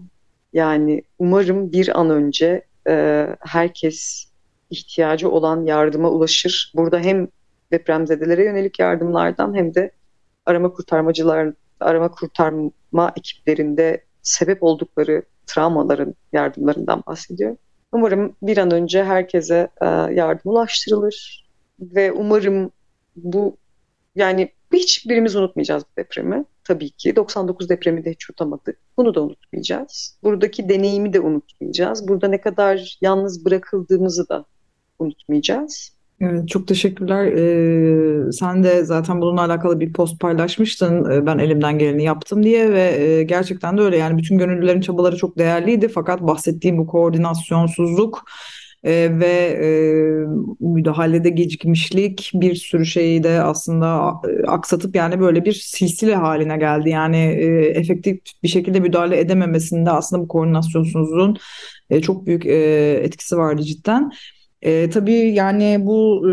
Yani 0.55 1.03
umarım 1.19 1.73
bir 1.73 2.01
an 2.01 2.11
önce 2.11 2.65
e, 2.89 3.27
herkes 3.41 4.27
ihtiyacı 4.71 5.31
olan 5.31 5.67
yardıma 5.67 6.11
ulaşır. 6.11 6.73
Burada 6.77 6.99
hem 6.99 7.29
depremzedelere 7.73 8.45
yönelik 8.45 8.79
yardımlardan 8.79 9.55
hem 9.55 9.75
de 9.75 9.91
arama 10.47 10.73
kurtarmacılar, 10.73 11.53
arama 11.81 12.11
kurtarma 12.11 13.13
ekiplerinde 13.17 14.05
sebep 14.23 14.63
oldukları 14.63 15.23
travmaların 15.47 16.15
yardımlarından 16.33 17.03
bahsediyor. 17.07 17.57
Umarım 17.93 18.37
bir 18.43 18.59
an 18.59 18.71
önce 18.71 19.05
herkese 19.05 19.69
e, 19.81 19.87
yardım 19.87 20.53
ulaştırılır 20.53 21.47
ve 21.81 22.13
umarım 22.13 22.71
bu 23.17 23.57
yani 24.15 24.49
hiçbirimiz 24.73 25.37
unutmayacağız 25.37 25.83
bu 25.83 26.03
depremi 26.03 26.45
tabii 26.65 26.91
ki. 26.91 27.17
99 27.17 27.69
depremi 27.69 28.05
de 28.05 28.11
hiç 28.11 28.31
unutamadık. 28.31 28.79
Bunu 28.97 29.15
da 29.15 29.23
unutmayacağız. 29.23 30.19
Buradaki 30.23 30.69
deneyimi 30.69 31.13
de 31.13 31.21
unutmayacağız. 31.21 32.09
Burada 32.09 32.29
ne 32.29 32.41
kadar 32.41 32.99
yalnız 33.01 33.45
bırakıldığımızı 33.45 34.29
da 34.29 34.45
unutmayacağız. 34.99 35.95
Evet, 36.21 36.49
çok 36.49 36.69
teşekkürler. 36.69 37.25
Ee, 37.27 38.33
sen 38.33 38.65
de 38.65 38.85
zaten 38.85 39.21
bununla 39.21 39.41
alakalı 39.41 39.81
bir 39.81 39.93
post 39.93 40.21
paylaşmıştın. 40.21 41.11
Ee, 41.11 41.27
ben 41.27 41.39
elimden 41.39 41.79
geleni 41.79 42.05
yaptım 42.05 42.43
diye 42.43 42.73
ve 42.73 42.83
e, 42.83 43.23
gerçekten 43.23 43.79
de 43.79 43.83
öyle. 43.83 43.97
Yani 43.97 44.19
bütün 44.19 44.39
gönüllülerin 44.39 44.81
çabaları 44.81 45.17
çok 45.17 45.39
değerliydi. 45.39 45.89
Fakat 45.89 46.21
bahsettiğim 46.21 46.79
bu 46.79 46.87
koordinasyonsuzluk 46.87 48.25
e, 48.85 49.21
ve 49.21 49.59
e, 49.63 49.69
müdahalede 50.61 51.31
gecikmişlik 51.31 52.31
bir 52.35 52.55
sürü 52.55 52.87
şeyi 52.87 53.23
de 53.23 53.43
aslında 53.43 53.87
aksatıp 54.47 54.97
yani 54.97 55.21
böyle 55.21 55.45
bir 55.45 55.53
silsile 55.53 56.15
haline 56.15 56.57
geldi. 56.57 56.91
Yani 56.91 57.17
e, 57.17 57.47
efektif 57.69 58.21
bir 58.43 58.49
şekilde 58.49 58.81
müdahale 58.81 59.21
edememesinde 59.21 59.91
aslında 59.91 60.23
bu 60.23 60.29
koordinasyonsuzluğun 60.29 61.37
e, 61.91 62.01
çok 62.01 62.27
büyük 62.27 62.47
e, 62.47 62.53
etkisi 63.03 63.37
vardı 63.37 63.63
cidden. 63.63 64.11
E, 64.65 64.91
tabii 64.91 65.35
yani 65.35 65.79
bu 65.81 66.29
e, 66.29 66.33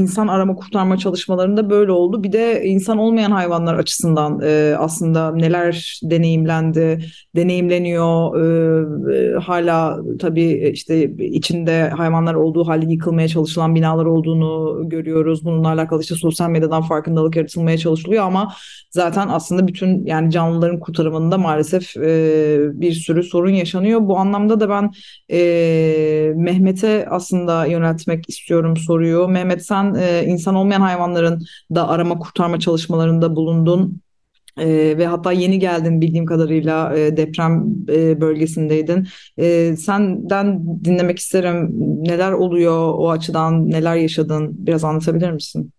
insan 0.00 0.28
arama 0.28 0.54
kurtarma 0.54 0.96
çalışmalarında 0.96 1.70
böyle 1.70 1.92
oldu. 1.92 2.22
Bir 2.22 2.32
de 2.32 2.64
insan 2.64 2.98
olmayan 2.98 3.30
hayvanlar 3.30 3.74
açısından 3.74 4.40
e, 4.44 4.74
aslında 4.78 5.32
neler 5.32 6.00
deneyimlendi, 6.02 7.04
deneyimleniyor. 7.36 8.40
E, 8.40 8.70
e, 9.14 9.38
hala 9.38 10.00
tabii 10.18 10.70
işte 10.74 11.10
içinde 11.18 11.88
hayvanlar 11.88 12.34
olduğu 12.34 12.66
halde 12.68 12.86
yıkılmaya 12.92 13.28
çalışılan 13.28 13.74
binalar 13.74 14.04
olduğunu 14.04 14.82
görüyoruz. 14.88 15.44
Bununla 15.44 15.68
alakalı 15.68 16.02
işte 16.02 16.14
sosyal 16.14 16.50
medyadan 16.50 16.82
farkındalık 16.82 17.36
yaratılmaya 17.36 17.78
çalışılıyor 17.78 18.24
ama 18.24 18.52
zaten 18.90 19.28
aslında 19.28 19.68
bütün 19.68 20.06
yani 20.06 20.30
canlıların 20.30 20.80
kurtarımında 20.80 21.38
maalesef 21.38 21.96
e, 21.96 22.58
bir 22.72 22.92
sürü 22.92 23.22
sorun 23.22 23.50
yaşanıyor. 23.50 24.00
Bu 24.02 24.18
anlamda 24.18 24.60
da 24.60 24.68
ben 24.68 24.90
e, 25.32 26.32
Mehmet'e 26.36 26.89
aslında 27.10 27.66
yöneltmek 27.66 28.28
istiyorum 28.28 28.76
soruyu. 28.76 29.28
Mehmet 29.28 29.66
sen 29.66 29.94
e, 29.94 30.24
insan 30.26 30.54
olmayan 30.54 30.80
hayvanların 30.80 31.42
da 31.74 31.88
arama 31.88 32.18
kurtarma 32.18 32.60
çalışmalarında 32.60 33.36
bulundun. 33.36 34.00
Ee, 34.58 34.94
ve 34.98 35.06
hatta 35.06 35.32
yeni 35.32 35.58
geldin 35.58 36.00
bildiğim 36.00 36.26
kadarıyla 36.26 36.98
e, 36.98 37.16
deprem 37.16 37.64
e, 37.88 38.20
bölgesindeydin. 38.20 39.08
E, 39.38 39.76
senden 39.76 40.64
dinlemek 40.84 41.18
isterim. 41.18 41.70
Neler 42.04 42.32
oluyor 42.32 42.94
o 42.94 43.10
açıdan, 43.10 43.70
neler 43.70 43.96
yaşadın? 43.96 44.66
Biraz 44.66 44.84
anlatabilir 44.84 45.30
misin? 45.30 45.72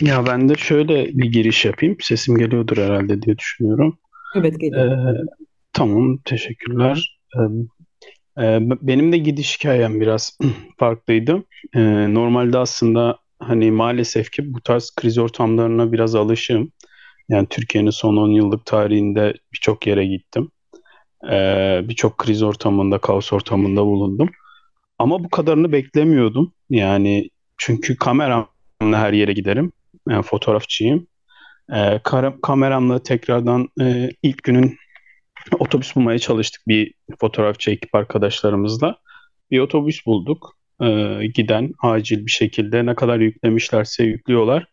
Ya 0.00 0.26
ben 0.26 0.48
de 0.48 0.54
şöyle 0.54 1.06
bir 1.06 1.32
giriş 1.32 1.64
yapayım. 1.64 1.96
Sesim 2.00 2.38
geliyordur 2.38 2.76
herhalde 2.76 3.22
diye 3.22 3.38
düşünüyorum. 3.38 3.98
Evet 4.36 4.60
geliyor. 4.60 4.86
Ee, 4.86 5.20
tamam, 5.72 6.18
teşekkürler. 6.24 7.18
Ee, 8.38 8.58
benim 8.62 9.12
de 9.12 9.18
gidiş 9.18 9.58
hikayem 9.58 10.00
biraz 10.00 10.38
farklıydı. 10.78 11.44
Ee, 11.74 12.14
normalde 12.14 12.58
aslında 12.58 13.18
hani 13.38 13.70
maalesef 13.70 14.30
ki 14.30 14.54
bu 14.54 14.60
tarz 14.60 14.92
kriz 14.96 15.18
ortamlarına 15.18 15.92
biraz 15.92 16.14
alışığım. 16.14 16.72
Yani 17.28 17.46
Türkiye'nin 17.50 17.90
son 17.90 18.16
10 18.16 18.28
yıllık 18.30 18.66
tarihinde 18.66 19.34
birçok 19.52 19.86
yere 19.86 20.06
gittim. 20.06 20.50
Ee, 21.30 21.80
birçok 21.84 22.18
kriz 22.18 22.42
ortamında, 22.42 22.98
kaos 22.98 23.32
ortamında 23.32 23.84
bulundum. 23.84 24.30
Ama 24.98 25.24
bu 25.24 25.30
kadarını 25.30 25.72
beklemiyordum. 25.72 26.52
Yani 26.70 27.30
çünkü 27.58 27.96
kameramla 27.96 28.48
her 28.80 29.12
yere 29.12 29.32
giderim. 29.32 29.72
Yani 30.08 30.22
fotoğrafçıyım. 30.22 31.06
kameramla 32.42 33.02
tekrardan 33.02 33.68
e, 33.80 34.10
ilk 34.22 34.42
günün 34.42 34.76
otobüs 35.58 35.96
bulmaya 35.96 36.18
çalıştık 36.18 36.62
bir 36.68 36.94
fotoğrafçı 37.20 37.70
ekip 37.70 37.94
arkadaşlarımızla. 37.94 38.96
Bir 39.50 39.58
otobüs 39.58 40.06
bulduk. 40.06 40.56
Ee, 40.82 41.26
giden 41.34 41.72
acil 41.82 42.26
bir 42.26 42.30
şekilde 42.30 42.86
ne 42.86 42.94
kadar 42.94 43.20
yüklemişlerse 43.20 44.04
yüklüyorlar. 44.04 44.66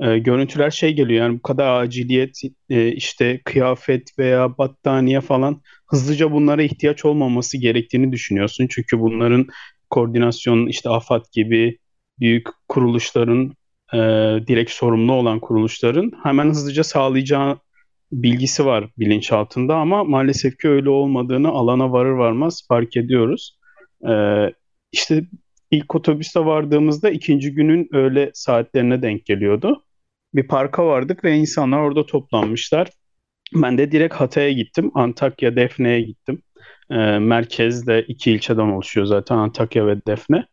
Ee, 0.00 0.18
görüntüler 0.18 0.70
şey 0.70 0.92
geliyor 0.92 1.24
yani 1.24 1.38
bu 1.38 1.42
kadar 1.42 1.82
aciliyet 1.82 2.40
e, 2.70 2.88
işte 2.92 3.40
kıyafet 3.44 4.18
veya 4.18 4.58
battaniye 4.58 5.20
falan 5.20 5.62
hızlıca 5.86 6.32
bunlara 6.32 6.62
ihtiyaç 6.62 7.04
olmaması 7.04 7.58
gerektiğini 7.58 8.12
düşünüyorsun. 8.12 8.66
Çünkü 8.70 9.00
bunların 9.00 9.46
koordinasyon 9.90 10.66
işte 10.66 10.90
AFAD 10.90 11.24
gibi 11.32 11.78
büyük 12.20 12.48
kuruluşların 12.68 13.52
e, 13.92 13.98
direkt 14.46 14.70
sorumlu 14.70 15.12
olan 15.12 15.40
kuruluşların 15.40 16.12
hemen 16.22 16.48
hızlıca 16.50 16.84
sağlayacağı 16.84 17.58
bilgisi 18.12 18.66
var 18.66 18.90
bilinçaltında 18.98 19.76
ama 19.76 20.04
maalesef 20.04 20.58
ki 20.58 20.68
öyle 20.68 20.90
olmadığını 20.90 21.48
alana 21.48 21.92
varır 21.92 22.10
varmaz 22.10 22.66
fark 22.68 22.96
ediyoruz. 22.96 23.58
Ee, 24.08 24.52
işte 24.92 25.24
ilk 25.70 25.94
otobüste 25.94 26.40
vardığımızda 26.40 27.10
ikinci 27.10 27.54
günün 27.54 27.88
öğle 27.92 28.30
saatlerine 28.34 29.02
denk 29.02 29.26
geliyordu. 29.26 29.84
Bir 30.34 30.48
parka 30.48 30.86
vardık 30.86 31.24
ve 31.24 31.36
insanlar 31.36 31.78
orada 31.78 32.06
toplanmışlar. 32.06 32.88
Ben 33.54 33.78
de 33.78 33.92
direkt 33.92 34.14
Hatay'a 34.14 34.52
gittim. 34.52 34.90
Antakya, 34.94 35.56
Defne'ye 35.56 36.00
gittim. 36.00 36.42
E, 36.90 37.18
merkezde 37.18 38.02
iki 38.08 38.32
ilçeden 38.32 38.68
oluşuyor 38.68 39.06
zaten 39.06 39.36
Antakya 39.36 39.86
ve 39.86 40.06
Defne. 40.06 40.46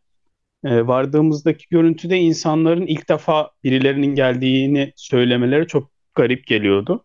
E, 0.64 0.86
vardığımızdaki 0.86 1.64
görüntüde 1.70 2.16
insanların 2.16 2.86
ilk 2.86 3.08
defa 3.08 3.50
birilerinin 3.64 4.14
geldiğini 4.14 4.92
söylemeleri 4.96 5.66
çok 5.66 5.90
garip 6.14 6.46
geliyordu. 6.46 7.04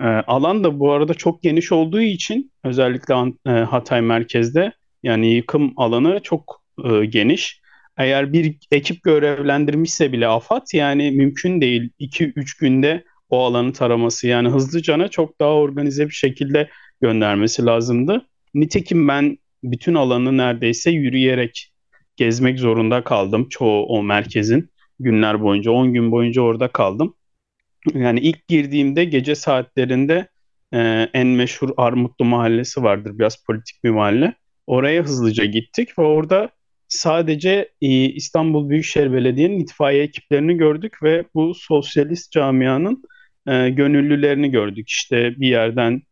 E, 0.00 0.04
alan 0.06 0.64
da 0.64 0.80
bu 0.80 0.92
arada 0.92 1.14
çok 1.14 1.42
geniş 1.42 1.72
olduğu 1.72 2.00
için 2.00 2.52
özellikle 2.64 3.14
e, 3.46 3.50
Hatay 3.50 4.00
merkezde 4.00 4.72
yani 5.02 5.34
yıkım 5.34 5.72
alanı 5.76 6.20
çok 6.22 6.62
e, 6.84 7.04
geniş. 7.04 7.60
Eğer 7.96 8.32
bir 8.32 8.56
ekip 8.72 9.02
görevlendirmişse 9.02 10.12
bile 10.12 10.28
AFAD 10.28 10.66
yani 10.72 11.10
mümkün 11.10 11.60
değil 11.60 11.90
2-3 11.98 12.60
günde 12.60 13.04
o 13.30 13.44
alanı 13.44 13.72
taraması 13.72 14.28
yani 14.28 14.48
hızlıcana 14.48 15.08
çok 15.08 15.40
daha 15.40 15.50
organize 15.54 16.06
bir 16.06 16.14
şekilde 16.14 16.68
göndermesi 17.00 17.66
lazımdı. 17.66 18.26
Nitekim 18.54 19.08
ben 19.08 19.38
bütün 19.62 19.94
alanı 19.94 20.36
neredeyse 20.36 20.90
yürüyerek 20.90 21.72
gezmek 22.16 22.58
zorunda 22.58 23.04
kaldım 23.04 23.48
çoğu 23.48 23.86
o 23.86 24.02
merkezin 24.02 24.70
günler 25.00 25.42
boyunca 25.42 25.70
10 25.70 25.92
gün 25.92 26.12
boyunca 26.12 26.42
orada 26.42 26.68
kaldım. 26.68 27.14
Yani 27.94 28.20
ilk 28.20 28.48
girdiğimde 28.48 29.04
gece 29.04 29.34
saatlerinde 29.34 30.28
e, 30.72 31.08
en 31.14 31.26
meşhur 31.26 31.70
Armutlu 31.76 32.24
Mahallesi 32.24 32.82
vardır 32.82 33.18
biraz 33.18 33.44
politik 33.44 33.84
bir 33.84 33.90
mahalle. 33.90 34.34
Oraya 34.66 35.02
hızlıca 35.02 35.44
gittik 35.44 35.98
ve 35.98 36.02
orada 36.02 36.50
sadece 36.88 37.68
e, 37.82 37.88
İstanbul 38.04 38.70
Büyükşehir 38.70 39.12
Belediye'nin 39.12 39.60
itfaiye 39.60 40.02
ekiplerini 40.02 40.56
gördük 40.56 41.02
ve 41.02 41.24
bu 41.34 41.54
sosyalist 41.54 42.32
camianın 42.32 43.02
e, 43.46 43.70
gönüllülerini 43.70 44.50
gördük. 44.50 44.88
İşte 44.88 45.40
bir 45.40 45.48
yerden 45.48 46.02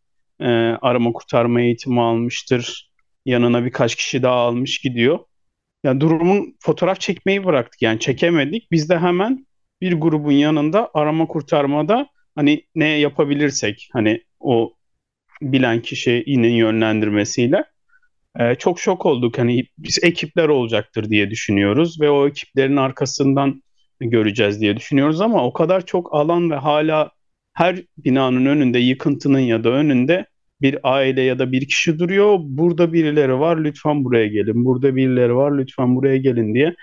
e, 0.40 0.46
arama 0.82 1.12
kurtarma 1.12 1.60
eğitimi 1.60 2.00
almıştır. 2.00 2.90
Yanına 3.26 3.64
birkaç 3.64 3.94
kişi 3.94 4.22
daha 4.22 4.34
almış 4.34 4.78
gidiyor. 4.78 5.18
Yani 5.84 6.00
durumun 6.00 6.56
fotoğraf 6.60 7.00
çekmeyi 7.00 7.44
bıraktık 7.44 7.82
yani 7.82 8.00
çekemedik. 8.00 8.70
Biz 8.70 8.90
de 8.90 8.98
hemen 8.98 9.45
bir 9.80 9.92
grubun 9.92 10.32
yanında 10.32 10.90
arama 10.94 11.26
kurtarmada 11.26 12.06
hani 12.34 12.62
ne 12.74 12.88
yapabilirsek 12.88 13.88
hani 13.92 14.22
o 14.40 14.72
bilen 15.42 15.82
kişinin 15.82 16.52
yönlendirmesiyle 16.52 17.64
e, 18.38 18.54
çok 18.54 18.80
şok 18.80 19.06
olduk. 19.06 19.38
Hani 19.38 19.66
biz 19.78 19.98
ekipler 20.02 20.48
olacaktır 20.48 21.10
diye 21.10 21.30
düşünüyoruz 21.30 22.00
ve 22.00 22.10
o 22.10 22.28
ekiplerin 22.28 22.76
arkasından 22.76 23.62
göreceğiz 24.00 24.60
diye 24.60 24.76
düşünüyoruz 24.76 25.20
ama 25.20 25.44
o 25.44 25.52
kadar 25.52 25.86
çok 25.86 26.14
alan 26.14 26.50
ve 26.50 26.54
hala 26.54 27.10
her 27.52 27.82
binanın 27.98 28.46
önünde 28.46 28.78
yıkıntının 28.78 29.38
ya 29.38 29.64
da 29.64 29.68
önünde 29.70 30.26
bir 30.60 30.78
aile 30.82 31.22
ya 31.22 31.38
da 31.38 31.52
bir 31.52 31.68
kişi 31.68 31.98
duruyor. 31.98 32.38
Burada 32.40 32.92
birileri 32.92 33.38
var 33.40 33.56
lütfen 33.64 34.04
buraya 34.04 34.26
gelin. 34.26 34.64
Burada 34.64 34.96
birileri 34.96 35.36
var 35.36 35.58
lütfen 35.58 35.96
buraya 35.96 36.16
gelin 36.16 36.54
diye. 36.54 36.74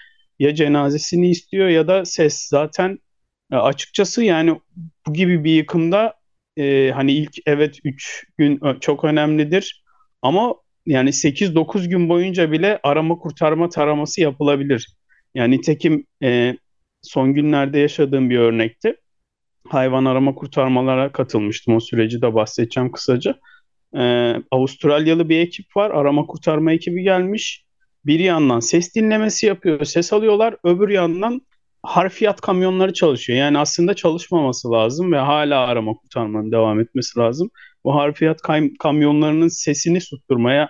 Ya 0.43 0.55
cenazesini 0.55 1.29
istiyor 1.29 1.69
ya 1.69 1.87
da 1.87 2.05
ses. 2.05 2.47
Zaten 2.49 2.99
e, 3.51 3.55
açıkçası 3.55 4.23
yani 4.23 4.59
bu 5.07 5.13
gibi 5.13 5.43
bir 5.43 5.51
yıkımda 5.51 6.13
e, 6.57 6.91
hani 6.91 7.11
ilk 7.13 7.31
evet 7.45 7.79
3 7.83 8.25
gün 8.37 8.59
çok 8.79 9.03
önemlidir. 9.03 9.83
Ama 10.21 10.55
yani 10.85 11.13
8-9 11.13 11.87
gün 11.89 12.09
boyunca 12.09 12.51
bile 12.51 12.79
arama 12.83 13.17
kurtarma 13.19 13.69
taraması 13.69 14.21
yapılabilir. 14.21 14.87
Yani 15.35 15.57
nitekim 15.57 16.05
e, 16.23 16.57
son 17.01 17.33
günlerde 17.33 17.79
yaşadığım 17.79 18.29
bir 18.29 18.37
örnekti. 18.39 18.95
Hayvan 19.67 20.05
arama 20.05 20.35
kurtarmalara 20.35 21.11
katılmıştım. 21.11 21.75
O 21.75 21.79
süreci 21.79 22.21
de 22.21 22.35
bahsedeceğim 22.35 22.91
kısaca. 22.91 23.35
Ee, 23.97 24.35
Avustralyalı 24.51 25.29
bir 25.29 25.39
ekip 25.39 25.77
var. 25.77 25.91
Arama 25.91 26.25
kurtarma 26.25 26.73
ekibi 26.73 27.03
gelmiş. 27.03 27.62
Bir 28.05 28.19
yandan 28.19 28.59
ses 28.59 28.95
dinlemesi 28.95 29.45
yapıyor, 29.45 29.85
ses 29.85 30.13
alıyorlar. 30.13 30.55
Öbür 30.63 30.89
yandan 30.89 31.41
harfiyat 31.83 32.41
kamyonları 32.41 32.93
çalışıyor. 32.93 33.39
Yani 33.39 33.57
aslında 33.57 33.93
çalışmaması 33.93 34.71
lazım 34.71 35.11
ve 35.11 35.17
hala 35.17 35.59
arama 35.59 35.93
kurtarmanın 35.93 36.51
devam 36.51 36.79
etmesi 36.79 37.19
lazım. 37.19 37.49
Bu 37.83 37.95
harfiyat 37.95 38.39
kam- 38.41 38.77
kamyonlarının 38.79 39.47
sesini 39.47 40.01
susturmaya 40.01 40.69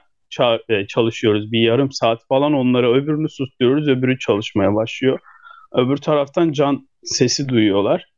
e, 0.69 0.87
çalışıyoruz. 0.87 1.51
Bir 1.51 1.59
yarım 1.59 1.91
saat 1.91 2.27
falan 2.27 2.53
onları 2.53 2.93
öbürünü 2.93 3.29
susturuyoruz, 3.29 3.87
öbürü 3.87 4.19
çalışmaya 4.19 4.75
başlıyor. 4.75 5.19
Öbür 5.73 5.97
taraftan 5.97 6.51
can 6.51 6.87
sesi 7.03 7.49
duyuyorlar. 7.49 8.13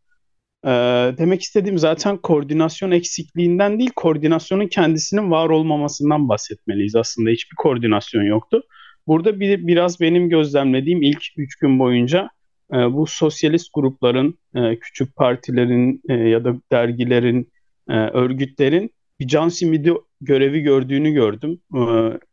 Ee, 0.65 0.69
demek 1.17 1.41
istediğim 1.41 1.77
zaten 1.77 2.17
koordinasyon 2.17 2.91
eksikliğinden 2.91 3.79
değil, 3.79 3.91
koordinasyonun 3.95 4.67
kendisinin 4.67 5.31
var 5.31 5.49
olmamasından 5.49 6.29
bahsetmeliyiz. 6.29 6.95
Aslında 6.95 7.29
hiçbir 7.29 7.55
koordinasyon 7.55 8.23
yoktu. 8.23 8.61
Burada 9.07 9.39
bir, 9.39 9.67
biraz 9.67 10.01
benim 10.01 10.29
gözlemlediğim 10.29 11.01
ilk 11.01 11.23
üç 11.37 11.55
gün 11.55 11.79
boyunca 11.79 12.29
e, 12.73 12.75
bu 12.75 13.07
sosyalist 13.07 13.69
grupların, 13.73 14.39
e, 14.55 14.79
küçük 14.79 15.15
partilerin 15.15 16.01
e, 16.09 16.13
ya 16.13 16.45
da 16.45 16.55
dergilerin, 16.71 17.51
e, 17.89 17.93
örgütlerin 17.93 18.91
bir 19.19 19.27
can 19.27 19.49
simidi 19.49 19.93
görevi 20.21 20.61
gördüğünü 20.61 21.11
gördüm. 21.11 21.59
E, 21.75 21.81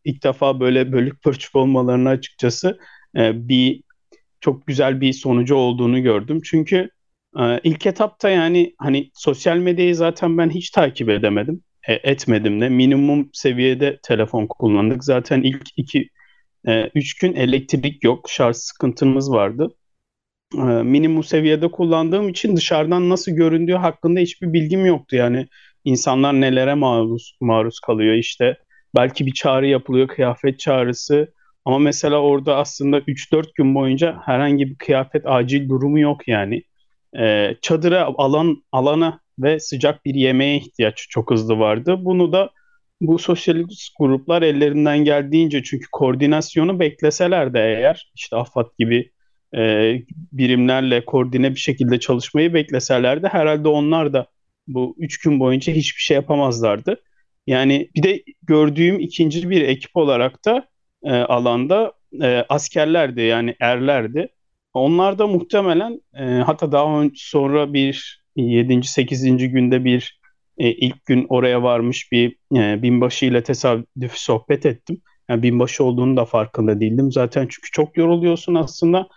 ilk 0.04 0.24
defa 0.24 0.61
böyle 0.61 0.92
bölük 0.92 1.22
pörçük 1.22 1.56
olmalarını 1.56 2.08
açıkçası 2.08 2.78
e, 3.16 3.48
bir 3.48 3.82
çok 4.40 4.66
güzel 4.66 5.00
bir 5.00 5.12
sonucu 5.12 5.54
olduğunu 5.54 6.02
gördüm. 6.02 6.40
Çünkü 6.44 6.88
ee, 7.40 7.61
ilk 7.64 7.87
etapta 7.87 8.30
yani 8.30 8.74
hani 8.78 9.11
sosyal 9.14 9.56
medyayı 9.56 9.96
zaten 9.96 10.38
ben 10.38 10.50
hiç 10.50 10.70
takip 10.70 11.08
edemedim. 11.08 11.62
E, 11.88 11.94
etmedim 11.94 12.61
de. 12.61 12.68
Minimum 12.68 13.30
seviyede 13.32 13.98
telefon 14.02 14.46
kullandık. 14.46 15.04
Zaten 15.04 15.42
ilk 15.42 15.62
iki, 15.76 16.08
e, 16.68 16.90
üç 16.94 17.18
gün 17.18 17.35
elektrik 17.35 18.05
yok. 18.05 18.31
Şarj 18.31 18.57
sıkıntımız 18.57 19.33
vardı. 19.33 19.75
E, 20.55 20.62
minimum 20.62 21.25
seviyede 21.25 21.70
kullandığım 21.70 22.29
için 22.29 22.57
dışarıdan 22.57 23.09
nasıl 23.09 23.33
göründüğü 23.33 23.75
hakkında 23.75 24.20
hiçbir 24.20 24.53
bilgim 24.53 24.87
yoktu. 24.87 25.16
Yani 25.16 25.46
insanlar 25.85 26.40
nelere 26.40 26.75
maruz, 26.75 27.37
maruz 27.40 27.81
kalıyor 27.81 28.14
işte. 28.14 28.57
Belki 28.96 29.27
bir 29.27 29.33
çağrı 29.33 29.66
yapılıyor, 29.66 30.09
kıyafet 30.09 30.59
çağrısı. 30.59 31.35
Ama 31.64 31.79
mesela 31.79 32.20
orada 32.20 32.57
aslında 32.57 33.01
3-4 33.01 33.55
gün 33.55 33.75
boyunca 33.75 34.18
herhangi 34.25 34.70
bir 34.70 34.75
kıyafet 34.75 35.22
acil 35.27 35.68
durumu 35.68 36.01
yok 36.01 36.29
yani 36.29 36.62
e, 37.18 37.55
çadıra 37.62 38.14
alan 38.16 38.64
alana 38.72 39.20
ve 39.38 39.61
sıcak 39.61 40.05
bir 40.05 40.14
yemeğe 40.14 40.57
ihtiyaç 40.57 41.07
çok 41.11 41.31
hızlı 41.31 41.59
vardı. 41.59 41.96
Bunu 41.98 42.33
da 42.33 42.51
bu 43.02 43.18
sosyalist 43.18 43.92
gruplar 43.98 44.42
ellerinden 44.42 44.98
geldiğince 44.98 45.62
çünkü 45.62 45.86
koordinasyonu 45.92 46.80
bekleseler 46.80 47.54
de 47.54 47.58
eğer 47.60 48.12
işte 48.14 48.36
AFAD 48.36 48.66
gibi 48.78 49.10
e, 49.56 49.94
birimlerle 50.32 51.04
koordine 51.04 51.50
bir 51.50 51.60
şekilde 51.60 52.00
çalışmayı 52.00 52.54
bekleseler 52.54 53.22
de 53.22 53.28
herhalde 53.28 53.68
onlar 53.68 54.12
da 54.12 54.26
bu 54.68 54.94
üç 54.98 55.18
gün 55.20 55.40
boyunca 55.40 55.72
hiçbir 55.72 56.00
şey 56.00 56.14
yapamazlardı. 56.14 57.02
Yani 57.46 57.90
bir 57.96 58.02
de 58.02 58.22
gördüğüm 58.42 59.00
ikinci 59.00 59.50
bir 59.50 59.62
ekip 59.62 59.96
olarak 59.96 60.44
da 60.44 60.68
e, 61.04 61.12
alanda 61.12 61.92
e, 62.22 62.44
askerlerdi 62.48 63.20
yani 63.20 63.56
erlerdi. 63.60 64.28
Onlar 64.74 65.18
da 65.18 65.26
muhtemelen 65.26 66.00
e, 66.14 66.24
hatta 66.24 66.72
daha 66.72 67.04
sonra 67.14 67.72
bir 67.72 68.22
7. 68.36 68.82
8. 68.82 69.22
günde 69.36 69.84
bir 69.84 70.21
e, 70.58 70.70
ilk 70.70 71.06
gün 71.06 71.26
oraya 71.28 71.62
varmış 71.62 72.12
bir 72.12 72.36
e, 72.56 72.82
binbaşı 72.82 73.26
ile 73.26 73.42
tesadüf 73.42 74.12
sohbet 74.14 74.66
ettim. 74.66 75.02
Yani 75.28 75.42
binbaşı 75.42 75.84
olduğunu 75.84 76.16
da 76.16 76.24
farkında 76.24 76.80
değildim. 76.80 77.12
Zaten 77.12 77.42
çünkü 77.50 77.70
çok 77.72 77.96
yoruluyorsun 77.96 78.54
aslında. 78.54 79.08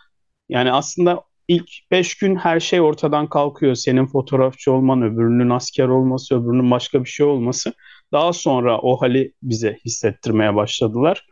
Yani 0.49 0.71
aslında 0.71 1.23
ilk 1.47 1.69
5 1.91 2.17
gün 2.17 2.35
her 2.35 2.59
şey 2.59 2.81
ortadan 2.81 3.29
kalkıyor. 3.29 3.75
Senin 3.75 4.05
fotoğrafçı 4.05 4.71
olman, 4.71 5.01
öbürünün 5.01 5.49
asker 5.49 5.87
olması, 5.87 6.35
öbürünün 6.35 6.71
başka 6.71 7.03
bir 7.03 7.09
şey 7.09 7.25
olması. 7.25 7.73
Daha 8.11 8.33
sonra 8.33 8.79
o 8.79 9.01
hali 9.01 9.33
bize 9.43 9.77
hissettirmeye 9.85 10.55
başladılar. 10.55 11.27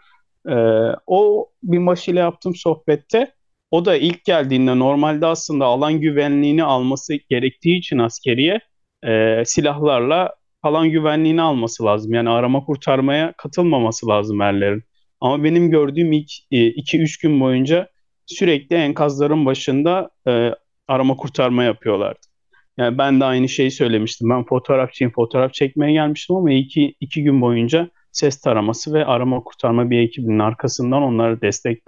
Ee, 0.49 0.53
o 1.07 1.49
binbaşı 1.63 2.11
ile 2.11 2.19
yaptığım 2.19 2.55
sohbette 2.55 3.33
o 3.71 3.85
da 3.85 3.95
ilk 3.97 4.25
geldiğinde 4.25 4.79
normalde 4.79 5.25
aslında 5.25 5.65
alan 5.65 6.01
güvenliğini 6.01 6.63
alması 6.63 7.13
gerektiği 7.29 7.77
için 7.79 7.97
askeriye 7.97 8.59
e, 9.07 9.43
silahlarla 9.45 10.33
alan 10.63 10.89
güvenliğini 10.89 11.41
alması 11.41 11.85
lazım. 11.85 12.13
Yani 12.13 12.29
arama 12.29 12.65
kurtarmaya 12.65 13.33
katılmaması 13.37 14.07
lazım 14.07 14.41
erlerin. 14.41 14.83
Ama 15.21 15.43
benim 15.43 15.69
gördüğüm 15.69 16.11
ilk 16.11 16.29
2-3 16.51 17.01
e, 17.03 17.27
gün 17.27 17.39
boyunca 17.39 17.89
sürekli 18.25 18.75
enkazların 18.75 19.45
başında 19.45 20.09
e, 20.27 20.51
arama 20.87 21.15
kurtarma 21.15 21.63
yapıyorlardı. 21.63 22.19
Yani 22.77 22.97
ben 22.97 23.19
de 23.19 23.25
aynı 23.25 23.49
şeyi 23.49 23.71
söylemiştim. 23.71 24.29
Ben 24.29 24.45
fotoğrafçıyım, 24.45 25.13
fotoğraf 25.13 25.53
çekmeye 25.53 25.93
gelmiştim 25.93 26.35
ama 26.35 26.51
iki, 26.51 26.95
iki 26.99 27.23
gün 27.23 27.41
boyunca 27.41 27.89
ses 28.11 28.41
taraması 28.41 28.93
ve 28.93 29.05
arama 29.05 29.43
kurtarma 29.43 29.89
bir 29.89 29.99
ekibinin 29.99 30.39
arkasından 30.39 31.01
onlara 31.01 31.41
destek 31.41 31.83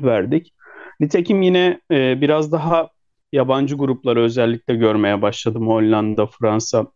verdik. 0.00 0.52
Nitekim 1.00 1.42
yine 1.42 1.80
e, 1.90 2.20
biraz 2.20 2.52
daha 2.52 2.88
yabancı 3.32 3.74
grupları 3.74 4.20
özellikle 4.22 4.74
görmeye 4.74 5.22
başladım. 5.22 5.68
Hollanda, 5.68 6.26
Fransa, 6.26 6.86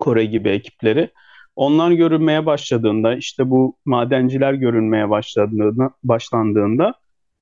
Kore 0.00 0.24
gibi 0.24 0.48
ekipleri. 0.48 1.10
Onlar 1.56 1.90
görünmeye 1.90 2.46
başladığında 2.46 3.14
işte 3.16 3.50
bu 3.50 3.78
madenciler 3.84 4.54
görünmeye 4.54 5.10
başladığında 5.10 5.90
başlandığında 6.04 6.94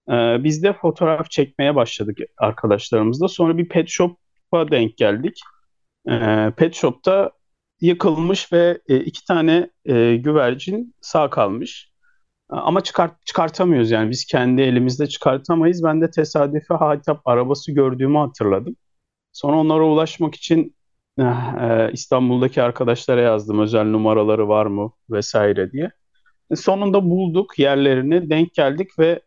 e, 0.08 0.44
biz 0.44 0.62
de 0.62 0.72
fotoğraf 0.72 1.30
çekmeye 1.30 1.74
başladık 1.74 2.18
arkadaşlarımızla. 2.38 3.28
Sonra 3.28 3.58
bir 3.58 3.68
pet 3.68 3.88
shop'a 3.88 4.70
denk 4.70 4.96
geldik. 4.96 5.40
E, 6.10 6.50
pet 6.56 6.74
shop'ta 6.74 7.30
yıkılmış 7.80 8.52
ve 8.52 8.78
e, 8.88 8.96
iki 8.96 9.24
tane 9.24 9.70
e, 9.84 10.16
güvercin 10.16 10.94
sağ 11.00 11.30
kalmış. 11.30 11.91
Ama 12.52 12.80
çıkart, 12.80 13.26
çıkartamıyoruz 13.26 13.90
yani 13.90 14.10
biz 14.10 14.24
kendi 14.24 14.62
elimizde 14.62 15.06
çıkartamayız. 15.06 15.84
Ben 15.84 16.00
de 16.00 16.10
tesadüfe 16.10 16.74
Hatap 16.74 17.20
arabası 17.24 17.72
gördüğümü 17.72 18.18
hatırladım. 18.18 18.76
Sonra 19.32 19.56
onlara 19.56 19.84
ulaşmak 19.84 20.34
için 20.34 20.76
e, 21.18 21.24
İstanbul'daki 21.92 22.62
arkadaşlara 22.62 23.20
yazdım 23.20 23.60
özel 23.60 23.84
numaraları 23.84 24.48
var 24.48 24.66
mı 24.66 24.92
vesaire 25.10 25.72
diye. 25.72 25.90
E, 26.50 26.56
sonunda 26.56 27.04
bulduk 27.10 27.58
yerlerini, 27.58 28.30
denk 28.30 28.54
geldik 28.54 28.98
ve 28.98 29.20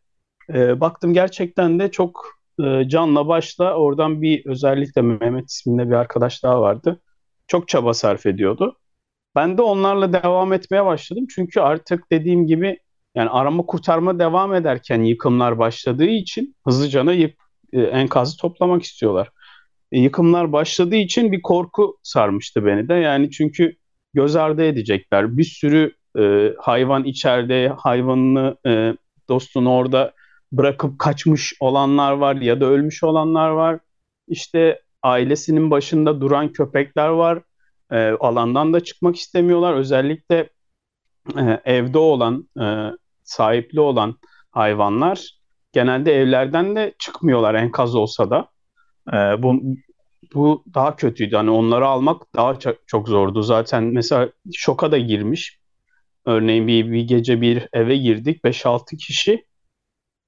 e, 0.54 0.80
baktım 0.82 1.14
gerçekten 1.14 1.80
de 1.80 1.92
çok 1.92 2.40
e, 2.64 2.90
canla 2.90 3.28
başla 3.28 3.74
oradan 3.76 4.22
bir 4.22 4.46
özellikle 4.46 5.02
Mehmet 5.02 5.50
isminde 5.50 5.88
bir 5.88 5.96
arkadaş 5.96 6.44
daha 6.44 6.62
vardı. 6.62 7.02
Çok 7.48 7.68
çaba 7.68 7.94
sarf 7.94 8.26
ediyordu. 8.26 8.78
Ben 9.36 9.58
de 9.58 9.62
onlarla 9.62 10.14
devam 10.14 10.54
etmeye 10.54 10.86
başladım. 10.86 11.26
Çünkü 11.36 11.60
artık 11.62 12.12
dediğim 12.12 12.48
gibi 12.48 12.80
yani 13.16 13.30
arama 13.30 13.66
kurtarma 13.66 14.20
devam 14.20 14.54
ederken 14.54 15.04
yıkımlar 15.04 15.60
başladığı 15.60 16.06
için 16.06 16.56
hızlıca 16.66 17.12
yık, 17.12 17.38
e, 17.74 17.82
enkazı 17.82 18.38
toplamak 18.38 18.84
istiyorlar. 18.84 19.30
E, 19.92 20.00
yıkımlar 20.00 20.52
başladığı 20.52 20.96
için 20.96 21.32
bir 21.32 21.42
korku 21.42 21.98
sarmıştı 22.04 22.66
beni 22.66 22.90
de. 22.90 22.94
Yani 22.94 23.32
çünkü 23.32 23.76
göz 24.14 24.36
ardı 24.36 24.64
edecekler. 24.64 25.38
Bir 25.38 25.44
sürü 25.44 25.96
e, 26.20 26.54
hayvan 26.60 27.04
içeride, 27.04 27.74
hayvanını, 27.78 28.58
e, 28.66 28.94
dostunu 29.30 29.74
orada 29.74 30.14
bırakıp 30.52 31.00
kaçmış 31.00 31.54
olanlar 31.60 32.12
var 32.12 32.36
ya 32.36 32.62
da 32.62 32.66
ölmüş 32.66 33.04
olanlar 33.04 33.50
var. 33.50 33.80
İşte 34.28 34.82
ailesinin 35.04 35.72
başında 35.72 36.22
duran 36.22 36.52
köpekler 36.52 37.08
var. 37.08 37.42
E, 37.92 38.10
alandan 38.10 38.74
da 38.74 38.80
çıkmak 38.80 39.16
istemiyorlar. 39.16 39.74
Özellikle 39.74 40.50
e, 41.38 41.62
evde 41.66 41.98
olan, 41.98 42.50
e, 42.62 42.66
sahipli 43.26 43.80
olan 43.80 44.20
hayvanlar 44.52 45.40
genelde 45.72 46.14
evlerden 46.14 46.76
de 46.76 46.94
çıkmıyorlar 47.00 47.56
enkaz 47.56 47.96
olsa 47.96 48.30
da. 48.30 48.50
E, 49.14 49.44
bu 49.44 49.62
bu 50.34 50.64
daha 50.74 50.96
kötüydü. 50.96 51.36
Hani 51.36 51.50
onları 51.50 51.88
almak 51.88 52.36
daha 52.36 52.60
çok, 52.88 53.08
zordu. 53.08 53.42
Zaten 53.42 53.84
mesela 53.84 54.30
şoka 54.54 54.92
da 54.92 54.98
girmiş. 54.98 55.60
Örneğin 56.26 56.68
bir, 56.68 56.92
bir 56.92 57.02
gece 57.02 57.42
bir 57.42 57.68
eve 57.74 57.98
girdik. 57.98 58.44
5-6 58.44 58.98
kişi. 58.98 59.46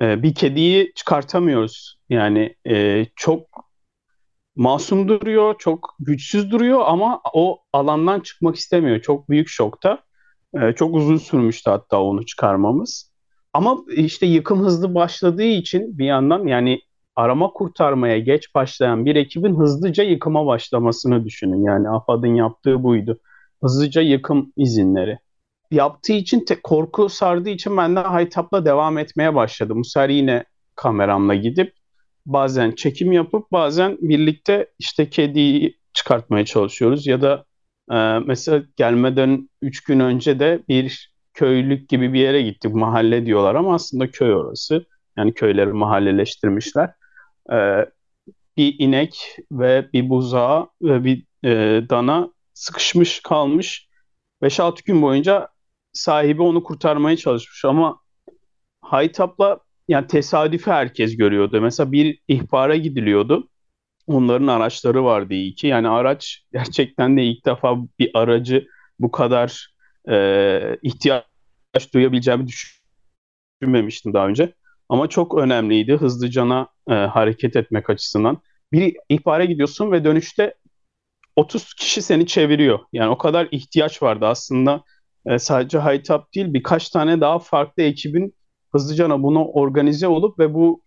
E, 0.02 0.24
bir 0.24 0.36
kediyi 0.36 0.92
çıkartamıyoruz. 0.96 1.98
Yani 2.10 2.56
e, 2.70 3.06
çok 3.16 3.48
masum 4.56 5.08
duruyor, 5.08 5.56
çok 5.60 5.96
güçsüz 6.00 6.52
duruyor 6.52 6.82
ama 6.86 7.22
o 7.34 7.60
alandan 7.74 8.20
çıkmak 8.20 8.56
istemiyor. 8.56 9.02
Çok 9.02 9.30
büyük 9.30 9.48
şokta. 9.50 10.07
E, 10.62 10.74
çok 10.76 10.96
uzun 10.96 11.18
sürmüştü 11.18 11.70
hatta 11.70 12.02
onu 12.02 12.26
çıkarmamız. 12.26 13.12
Ama 13.54 13.78
işte 13.96 14.26
yıkım 14.26 14.60
hızlı 14.60 14.96
başladığı 14.96 15.44
için 15.44 15.98
bir 16.00 16.06
yandan 16.06 16.48
yani 16.48 16.80
arama 17.16 17.50
kurtarmaya 17.54 18.20
geç 18.20 18.56
başlayan 18.56 19.06
bir 19.06 19.16
ekibin 19.16 19.56
hızlıca 19.56 20.04
yıkıma 20.04 20.46
başlamasını 20.46 21.26
düşünün. 21.26 21.64
Yani 21.64 21.90
AFAD'ın 21.90 22.36
yaptığı 22.36 22.84
buydu. 22.84 23.20
Hızlıca 23.64 24.02
yıkım 24.02 24.54
izinleri. 24.58 25.20
Yaptığı 25.72 26.14
için 26.14 26.46
te- 26.46 26.62
korku 26.64 27.10
sardığı 27.10 27.50
için 27.50 27.78
ben 27.78 27.96
de 27.96 28.00
Haytap'la 28.00 28.66
devam 28.66 28.98
etmeye 28.98 29.36
başladım. 29.36 29.82
Bu 29.96 30.12
yine 30.12 30.44
kameramla 30.76 31.36
gidip 31.36 31.74
bazen 32.26 32.72
çekim 32.72 33.12
yapıp 33.12 33.52
bazen 33.52 33.98
birlikte 34.02 34.70
işte 34.80 35.10
kediyi 35.10 35.78
çıkartmaya 35.94 36.46
çalışıyoruz 36.46 37.08
ya 37.08 37.22
da 37.22 37.46
e, 37.92 38.20
mesela 38.26 38.64
gelmeden 38.76 39.50
3 39.62 39.84
gün 39.84 40.00
önce 40.00 40.40
de 40.40 40.64
bir 40.70 41.14
köylük 41.34 41.90
gibi 41.90 42.14
bir 42.14 42.20
yere 42.20 42.42
gittik. 42.42 42.74
Mahalle 42.74 43.26
diyorlar 43.26 43.56
ama 43.56 43.76
aslında 43.76 44.12
köy 44.12 44.34
orası. 44.34 44.86
Yani 45.18 45.34
köyleri 45.34 45.74
mahalleleştirmişler 45.74 46.90
e, 47.52 47.86
bir 48.58 48.76
inek 48.80 49.38
ve 49.52 49.90
bir 49.94 50.10
buzağı 50.10 50.70
ve 50.82 51.04
bir 51.04 51.26
e, 51.46 51.84
dana 51.90 52.30
sıkışmış 52.54 53.20
kalmış. 53.22 53.88
5-6 54.42 54.86
gün 54.86 55.02
boyunca 55.02 55.50
sahibi 55.94 56.42
onu 56.42 56.64
kurtarmaya 56.64 57.18
çalışmış 57.18 57.66
ama 57.66 58.00
Haytap'la 58.82 59.60
yani 59.88 60.08
tesadüfi 60.08 60.72
herkes 60.72 61.18
görüyordu. 61.18 61.62
Mesela 61.62 61.92
bir 61.92 62.20
ihbara 62.28 62.76
gidiliyordu. 62.76 63.50
Onların 64.08 64.48
araçları 64.48 65.04
vardı 65.04 65.34
iyi 65.34 65.56
ki. 65.56 65.68
Yani 65.68 65.90
araç 65.90 66.44
gerçekten 66.54 67.18
de 67.18 67.24
ilk 67.24 67.46
defa 67.46 67.78
bir 68.00 68.12
aracı 68.14 68.68
bu 69.00 69.12
kadar 69.12 69.74
e, 70.10 70.78
ihtiyaç 70.82 71.26
duyabileceğimi 71.94 72.48
düşünmemiştim 73.62 74.14
daha 74.14 74.28
önce. 74.28 74.54
Ama 74.90 75.08
çok 75.08 75.38
önemliydi 75.38 75.94
hızlıcana 75.94 76.68
e, 76.90 76.94
hareket 76.94 77.56
etmek 77.56 77.90
açısından. 77.90 78.38
Bir 78.72 78.96
ihbara 79.10 79.46
gidiyorsun 79.46 79.92
ve 79.92 80.04
dönüşte 80.04 80.54
30 81.36 81.74
kişi 81.74 82.02
seni 82.02 82.28
çeviriyor. 82.28 82.80
Yani 82.94 83.10
o 83.10 83.18
kadar 83.18 83.48
ihtiyaç 83.52 84.04
vardı 84.04 84.26
aslında. 84.26 84.84
E, 85.26 85.40
sadece 85.40 85.78
Haytap 85.78 86.34
değil 86.36 86.54
birkaç 86.54 86.90
tane 86.90 87.22
daha 87.22 87.40
farklı 87.40 87.84
ekibin 87.84 88.36
hızlıcana 88.72 89.24
bunu 89.24 89.46
organize 89.46 90.08
olup 90.08 90.40
ve 90.40 90.54
bu 90.54 90.82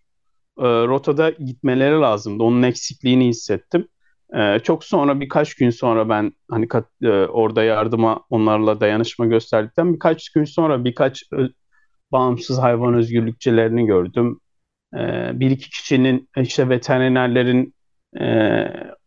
e, 0.61 0.64
rotada 0.64 1.31
gitmeleri 1.31 1.94
lazımdı. 2.01 2.42
Onun 2.42 2.62
eksikliğini 2.62 3.29
hissettim. 3.29 3.88
E, 4.35 4.59
çok 4.59 4.85
sonra 4.85 5.20
birkaç 5.20 5.55
gün 5.55 5.70
sonra 5.70 6.09
ben 6.09 6.33
hani 6.51 6.68
kat, 6.68 6.87
e, 7.03 7.09
orada 7.11 7.64
yardıma 7.64 8.25
onlarla 8.31 8.81
dayanışma 8.81 9.27
gösterdikten 9.27 9.94
birkaç 9.94 10.31
gün 10.31 10.44
sonra 10.44 10.85
birkaç 10.85 11.23
bağımsız 12.12 12.59
hayvan 12.59 12.94
özgürlükçilerini 12.94 13.87
gördüm. 13.87 14.40
E, 14.94 15.31
bir 15.40 15.51
iki 15.51 15.70
kişinin 15.70 16.29
işte 16.37 16.68
veterinerlerin 16.68 17.75
e, 18.20 18.66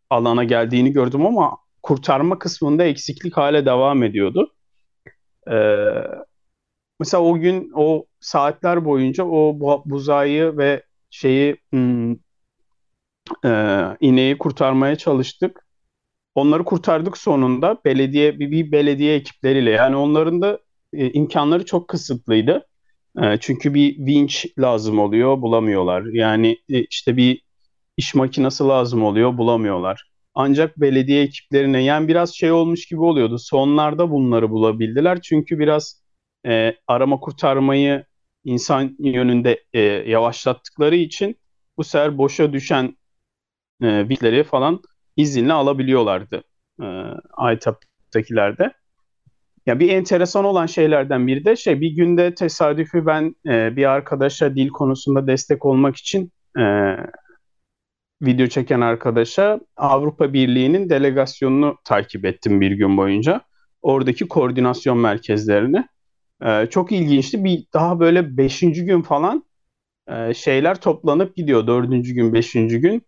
alana 0.09 0.43
geldiğini 0.43 0.91
gördüm 0.91 1.25
ama 1.25 1.57
kurtarma 1.83 2.39
kısmında 2.39 2.83
eksiklik 2.83 3.37
hale 3.37 3.65
devam 3.65 4.03
ediyordu. 4.03 4.53
E, 5.51 5.55
mesela 6.99 7.23
o 7.23 7.35
gün 7.39 7.71
o 7.75 8.05
saatler 8.19 8.85
boyunca 8.85 9.23
o 9.25 9.59
buzayı 9.85 10.57
ve 10.57 10.83
şeyi 11.13 11.55
hmm, 11.69 12.11
e, 13.45 13.49
ineği 13.99 14.37
kurtarmaya 14.37 14.95
çalıştık. 14.95 15.65
Onları 16.35 16.63
kurtardık 16.63 17.17
sonunda 17.17 17.77
belediye 17.85 18.39
bir, 18.39 18.51
bir 18.51 18.71
belediye 18.71 19.15
ekipleriyle. 19.15 19.71
Yani 19.71 19.95
onların 19.95 20.41
da 20.41 20.59
e, 20.93 21.11
imkanları 21.11 21.65
çok 21.65 21.87
kısıtlıydı. 21.87 22.67
E, 23.21 23.37
çünkü 23.39 23.73
bir 23.73 23.97
vinç 23.97 24.45
lazım 24.59 24.99
oluyor, 24.99 25.41
bulamıyorlar. 25.41 26.03
Yani 26.13 26.57
e, 26.69 26.83
işte 26.83 27.17
bir 27.17 27.41
iş 27.97 28.15
makinesi 28.15 28.63
lazım 28.63 29.03
oluyor, 29.03 29.37
bulamıyorlar. 29.37 30.09
Ancak 30.35 30.79
belediye 30.81 31.23
ekiplerine 31.23 31.83
yani 31.83 32.07
biraz 32.07 32.35
şey 32.35 32.51
olmuş 32.51 32.85
gibi 32.85 33.01
oluyordu. 33.01 33.37
Sonlarda 33.39 34.11
bunları 34.11 34.49
bulabildiler. 34.49 35.21
Çünkü 35.21 35.59
biraz 35.59 36.03
e, 36.47 36.75
arama 36.87 37.19
kurtarmayı 37.19 38.05
insan 38.43 38.95
yönünde 38.99 39.63
e, 39.73 39.79
yavaşlattıkları 39.81 40.95
için 40.95 41.35
bu 41.77 41.83
sefer 41.83 42.17
boşa 42.17 42.53
düşen 42.53 42.97
e, 43.83 44.09
bitleri 44.09 44.43
falan 44.43 44.81
izinle 45.17 45.53
alabiliyorlardı 45.53 46.43
e, 46.81 46.85
ITAP'takilerde. 47.53 48.73
Ya 49.65 49.79
bir 49.79 49.89
enteresan 49.89 50.45
olan 50.45 50.65
şeylerden 50.65 51.27
biri 51.27 51.45
de 51.45 51.55
şey 51.55 51.81
bir 51.81 51.91
günde 51.95 52.35
tesadüfi 52.35 53.05
ben 53.05 53.35
e, 53.47 53.75
bir 53.75 53.85
arkadaşa 53.85 54.55
dil 54.55 54.69
konusunda 54.69 55.27
destek 55.27 55.65
olmak 55.65 55.95
için 55.95 56.31
e, 56.59 56.63
video 58.21 58.47
çeken 58.47 58.81
arkadaşa 58.81 59.59
Avrupa 59.77 60.33
Birliği'nin 60.33 60.89
delegasyonunu 60.89 61.77
takip 61.85 62.25
ettim 62.25 62.61
bir 62.61 62.71
gün 62.71 62.97
boyunca. 62.97 63.41
Oradaki 63.81 64.27
koordinasyon 64.27 64.97
merkezlerini. 64.97 65.87
E, 66.41 66.67
çok 66.69 66.91
ilginçti. 66.91 67.43
Bir 67.43 67.65
daha 67.73 67.99
böyle 67.99 68.37
beşinci 68.37 68.85
gün 68.85 69.01
falan 69.01 69.45
e, 70.07 70.33
şeyler 70.33 70.81
toplanıp 70.81 71.35
gidiyor. 71.35 71.67
Dördüncü 71.67 72.13
gün, 72.13 72.33
beşinci 72.33 72.79
gün. 72.79 73.03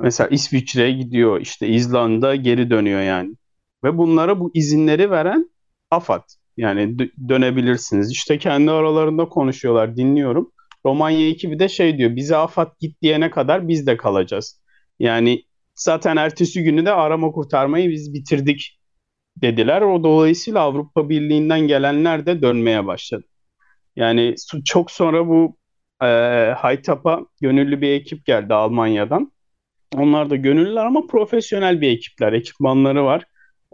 Mesela 0.00 0.28
İsviçre'ye 0.28 0.92
gidiyor, 0.92 1.40
işte 1.40 1.68
İzlanda 1.68 2.36
geri 2.36 2.70
dönüyor 2.70 3.00
yani. 3.00 3.34
Ve 3.84 3.98
bunlara 3.98 4.40
bu 4.40 4.50
izinleri 4.54 5.10
veren 5.10 5.50
AFAD. 5.90 6.22
Yani 6.56 6.96
dönebilirsiniz. 7.28 8.10
İşte 8.12 8.38
kendi 8.38 8.70
aralarında 8.70 9.28
konuşuyorlar, 9.28 9.96
dinliyorum. 9.96 10.52
Romanya 10.86 11.28
ekibi 11.28 11.58
de 11.58 11.68
şey 11.68 11.98
diyor 11.98 12.16
bize 12.16 12.36
AFAD 12.36 12.72
git 12.80 13.02
diyene 13.02 13.30
kadar 13.30 13.68
biz 13.68 13.86
de 13.86 13.96
kalacağız. 13.96 14.62
Yani 14.98 15.42
zaten 15.74 16.16
ertesi 16.16 16.62
günü 16.64 16.86
de 16.86 16.92
arama 16.92 17.32
kurtarmayı 17.32 17.90
biz 17.90 18.14
bitirdik 18.14 18.80
dediler. 19.36 19.82
O 19.82 20.04
dolayısıyla 20.04 20.60
Avrupa 20.60 21.08
Birliği'nden 21.08 21.60
gelenler 21.60 22.26
de 22.26 22.42
dönmeye 22.42 22.86
başladı. 22.86 23.24
Yani 23.96 24.34
çok 24.64 24.90
sonra 24.90 25.28
bu 25.28 25.56
e, 26.02 26.06
Haytap'a 26.56 27.26
gönüllü 27.40 27.80
bir 27.80 27.90
ekip 27.90 28.26
geldi 28.26 28.54
Almanya'dan. 28.54 29.32
Onlar 29.96 30.30
da 30.30 30.36
gönüllüler 30.36 30.86
ama 30.86 31.06
profesyonel 31.06 31.80
bir 31.80 31.90
ekipler. 31.90 32.32
Ekipmanları 32.32 33.04
var. 33.04 33.24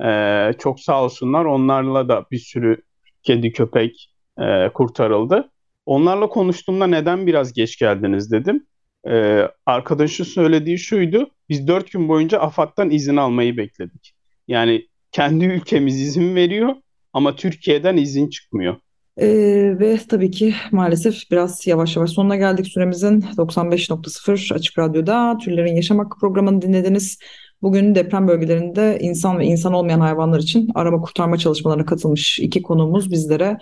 E, 0.05 0.53
çok 0.59 0.81
sağ 0.81 1.05
olsunlar. 1.05 1.44
Onlarla 1.44 2.09
da 2.09 2.27
bir 2.31 2.38
sürü 2.38 2.83
kedi 3.23 3.53
köpek 3.53 4.14
e, 4.40 4.68
kurtarıldı. 4.75 5.51
Onlarla 5.87 6.29
konuştuğumda 6.29 6.87
neden 6.87 7.27
biraz 7.27 7.53
geç 7.53 7.79
geldiniz 7.79 8.33
dedim. 8.33 8.66
E, 9.09 9.42
arkadaşın 9.66 10.25
söylediği 10.25 10.79
şuydu. 10.79 11.31
Biz 11.49 11.68
dört 11.68 11.92
gün 11.92 12.09
boyunca 12.09 12.38
AFAD'dan 12.38 12.90
izin 12.90 13.16
almayı 13.16 13.57
bekledik. 13.57 14.14
Yani 14.49 14.88
kendi 15.12 15.44
ülkemiz 15.44 16.01
izin 16.01 16.35
veriyor 16.35 16.75
ama 17.12 17.37
Türkiye'den 17.37 17.96
izin 17.96 18.29
çıkmıyor. 18.29 18.77
Ee, 19.20 19.77
ve 19.79 19.99
tabii 20.09 20.31
ki 20.31 20.55
maalesef 20.73 21.31
biraz 21.31 21.66
yavaş 21.66 21.96
yavaş 21.96 22.11
sonuna 22.11 22.37
geldik 22.37 22.66
süremizin 22.66 23.20
95.0 23.20 24.55
Açık 24.55 24.79
Radyo'da 24.79 25.38
Türlerin 25.38 25.75
Yaşam 25.75 25.99
Hakkı 25.99 26.18
programını 26.18 26.62
dinlediniz. 26.62 27.18
Bugün 27.62 27.94
deprem 27.94 28.29
bölgelerinde 28.29 28.99
insan 29.01 29.38
ve 29.38 29.44
insan 29.44 29.73
olmayan 29.73 30.01
hayvanlar 30.01 30.38
için 30.38 30.68
arama 30.75 31.01
kurtarma 31.01 31.38
çalışmalarına 31.38 31.85
katılmış 31.85 32.38
iki 32.38 32.62
konuğumuz 32.62 33.11
bizlere 33.11 33.59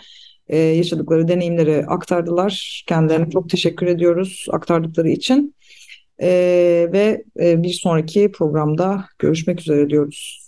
e, 0.49 0.59
yaşadıkları 0.59 1.29
deneyimleri 1.29 1.87
aktardılar. 1.87 2.85
Kendilerine 2.87 3.31
çok 3.31 3.51
teşekkür 3.51 3.87
ediyoruz 3.87 4.47
aktardıkları 4.51 5.09
için. 5.09 5.55
E, 6.23 6.29
ve 6.93 7.25
e, 7.41 7.63
bir 7.63 7.73
sonraki 7.73 8.33
programda 8.33 9.05
görüşmek 9.19 9.61
üzere 9.61 9.91
diyoruz. 9.91 10.48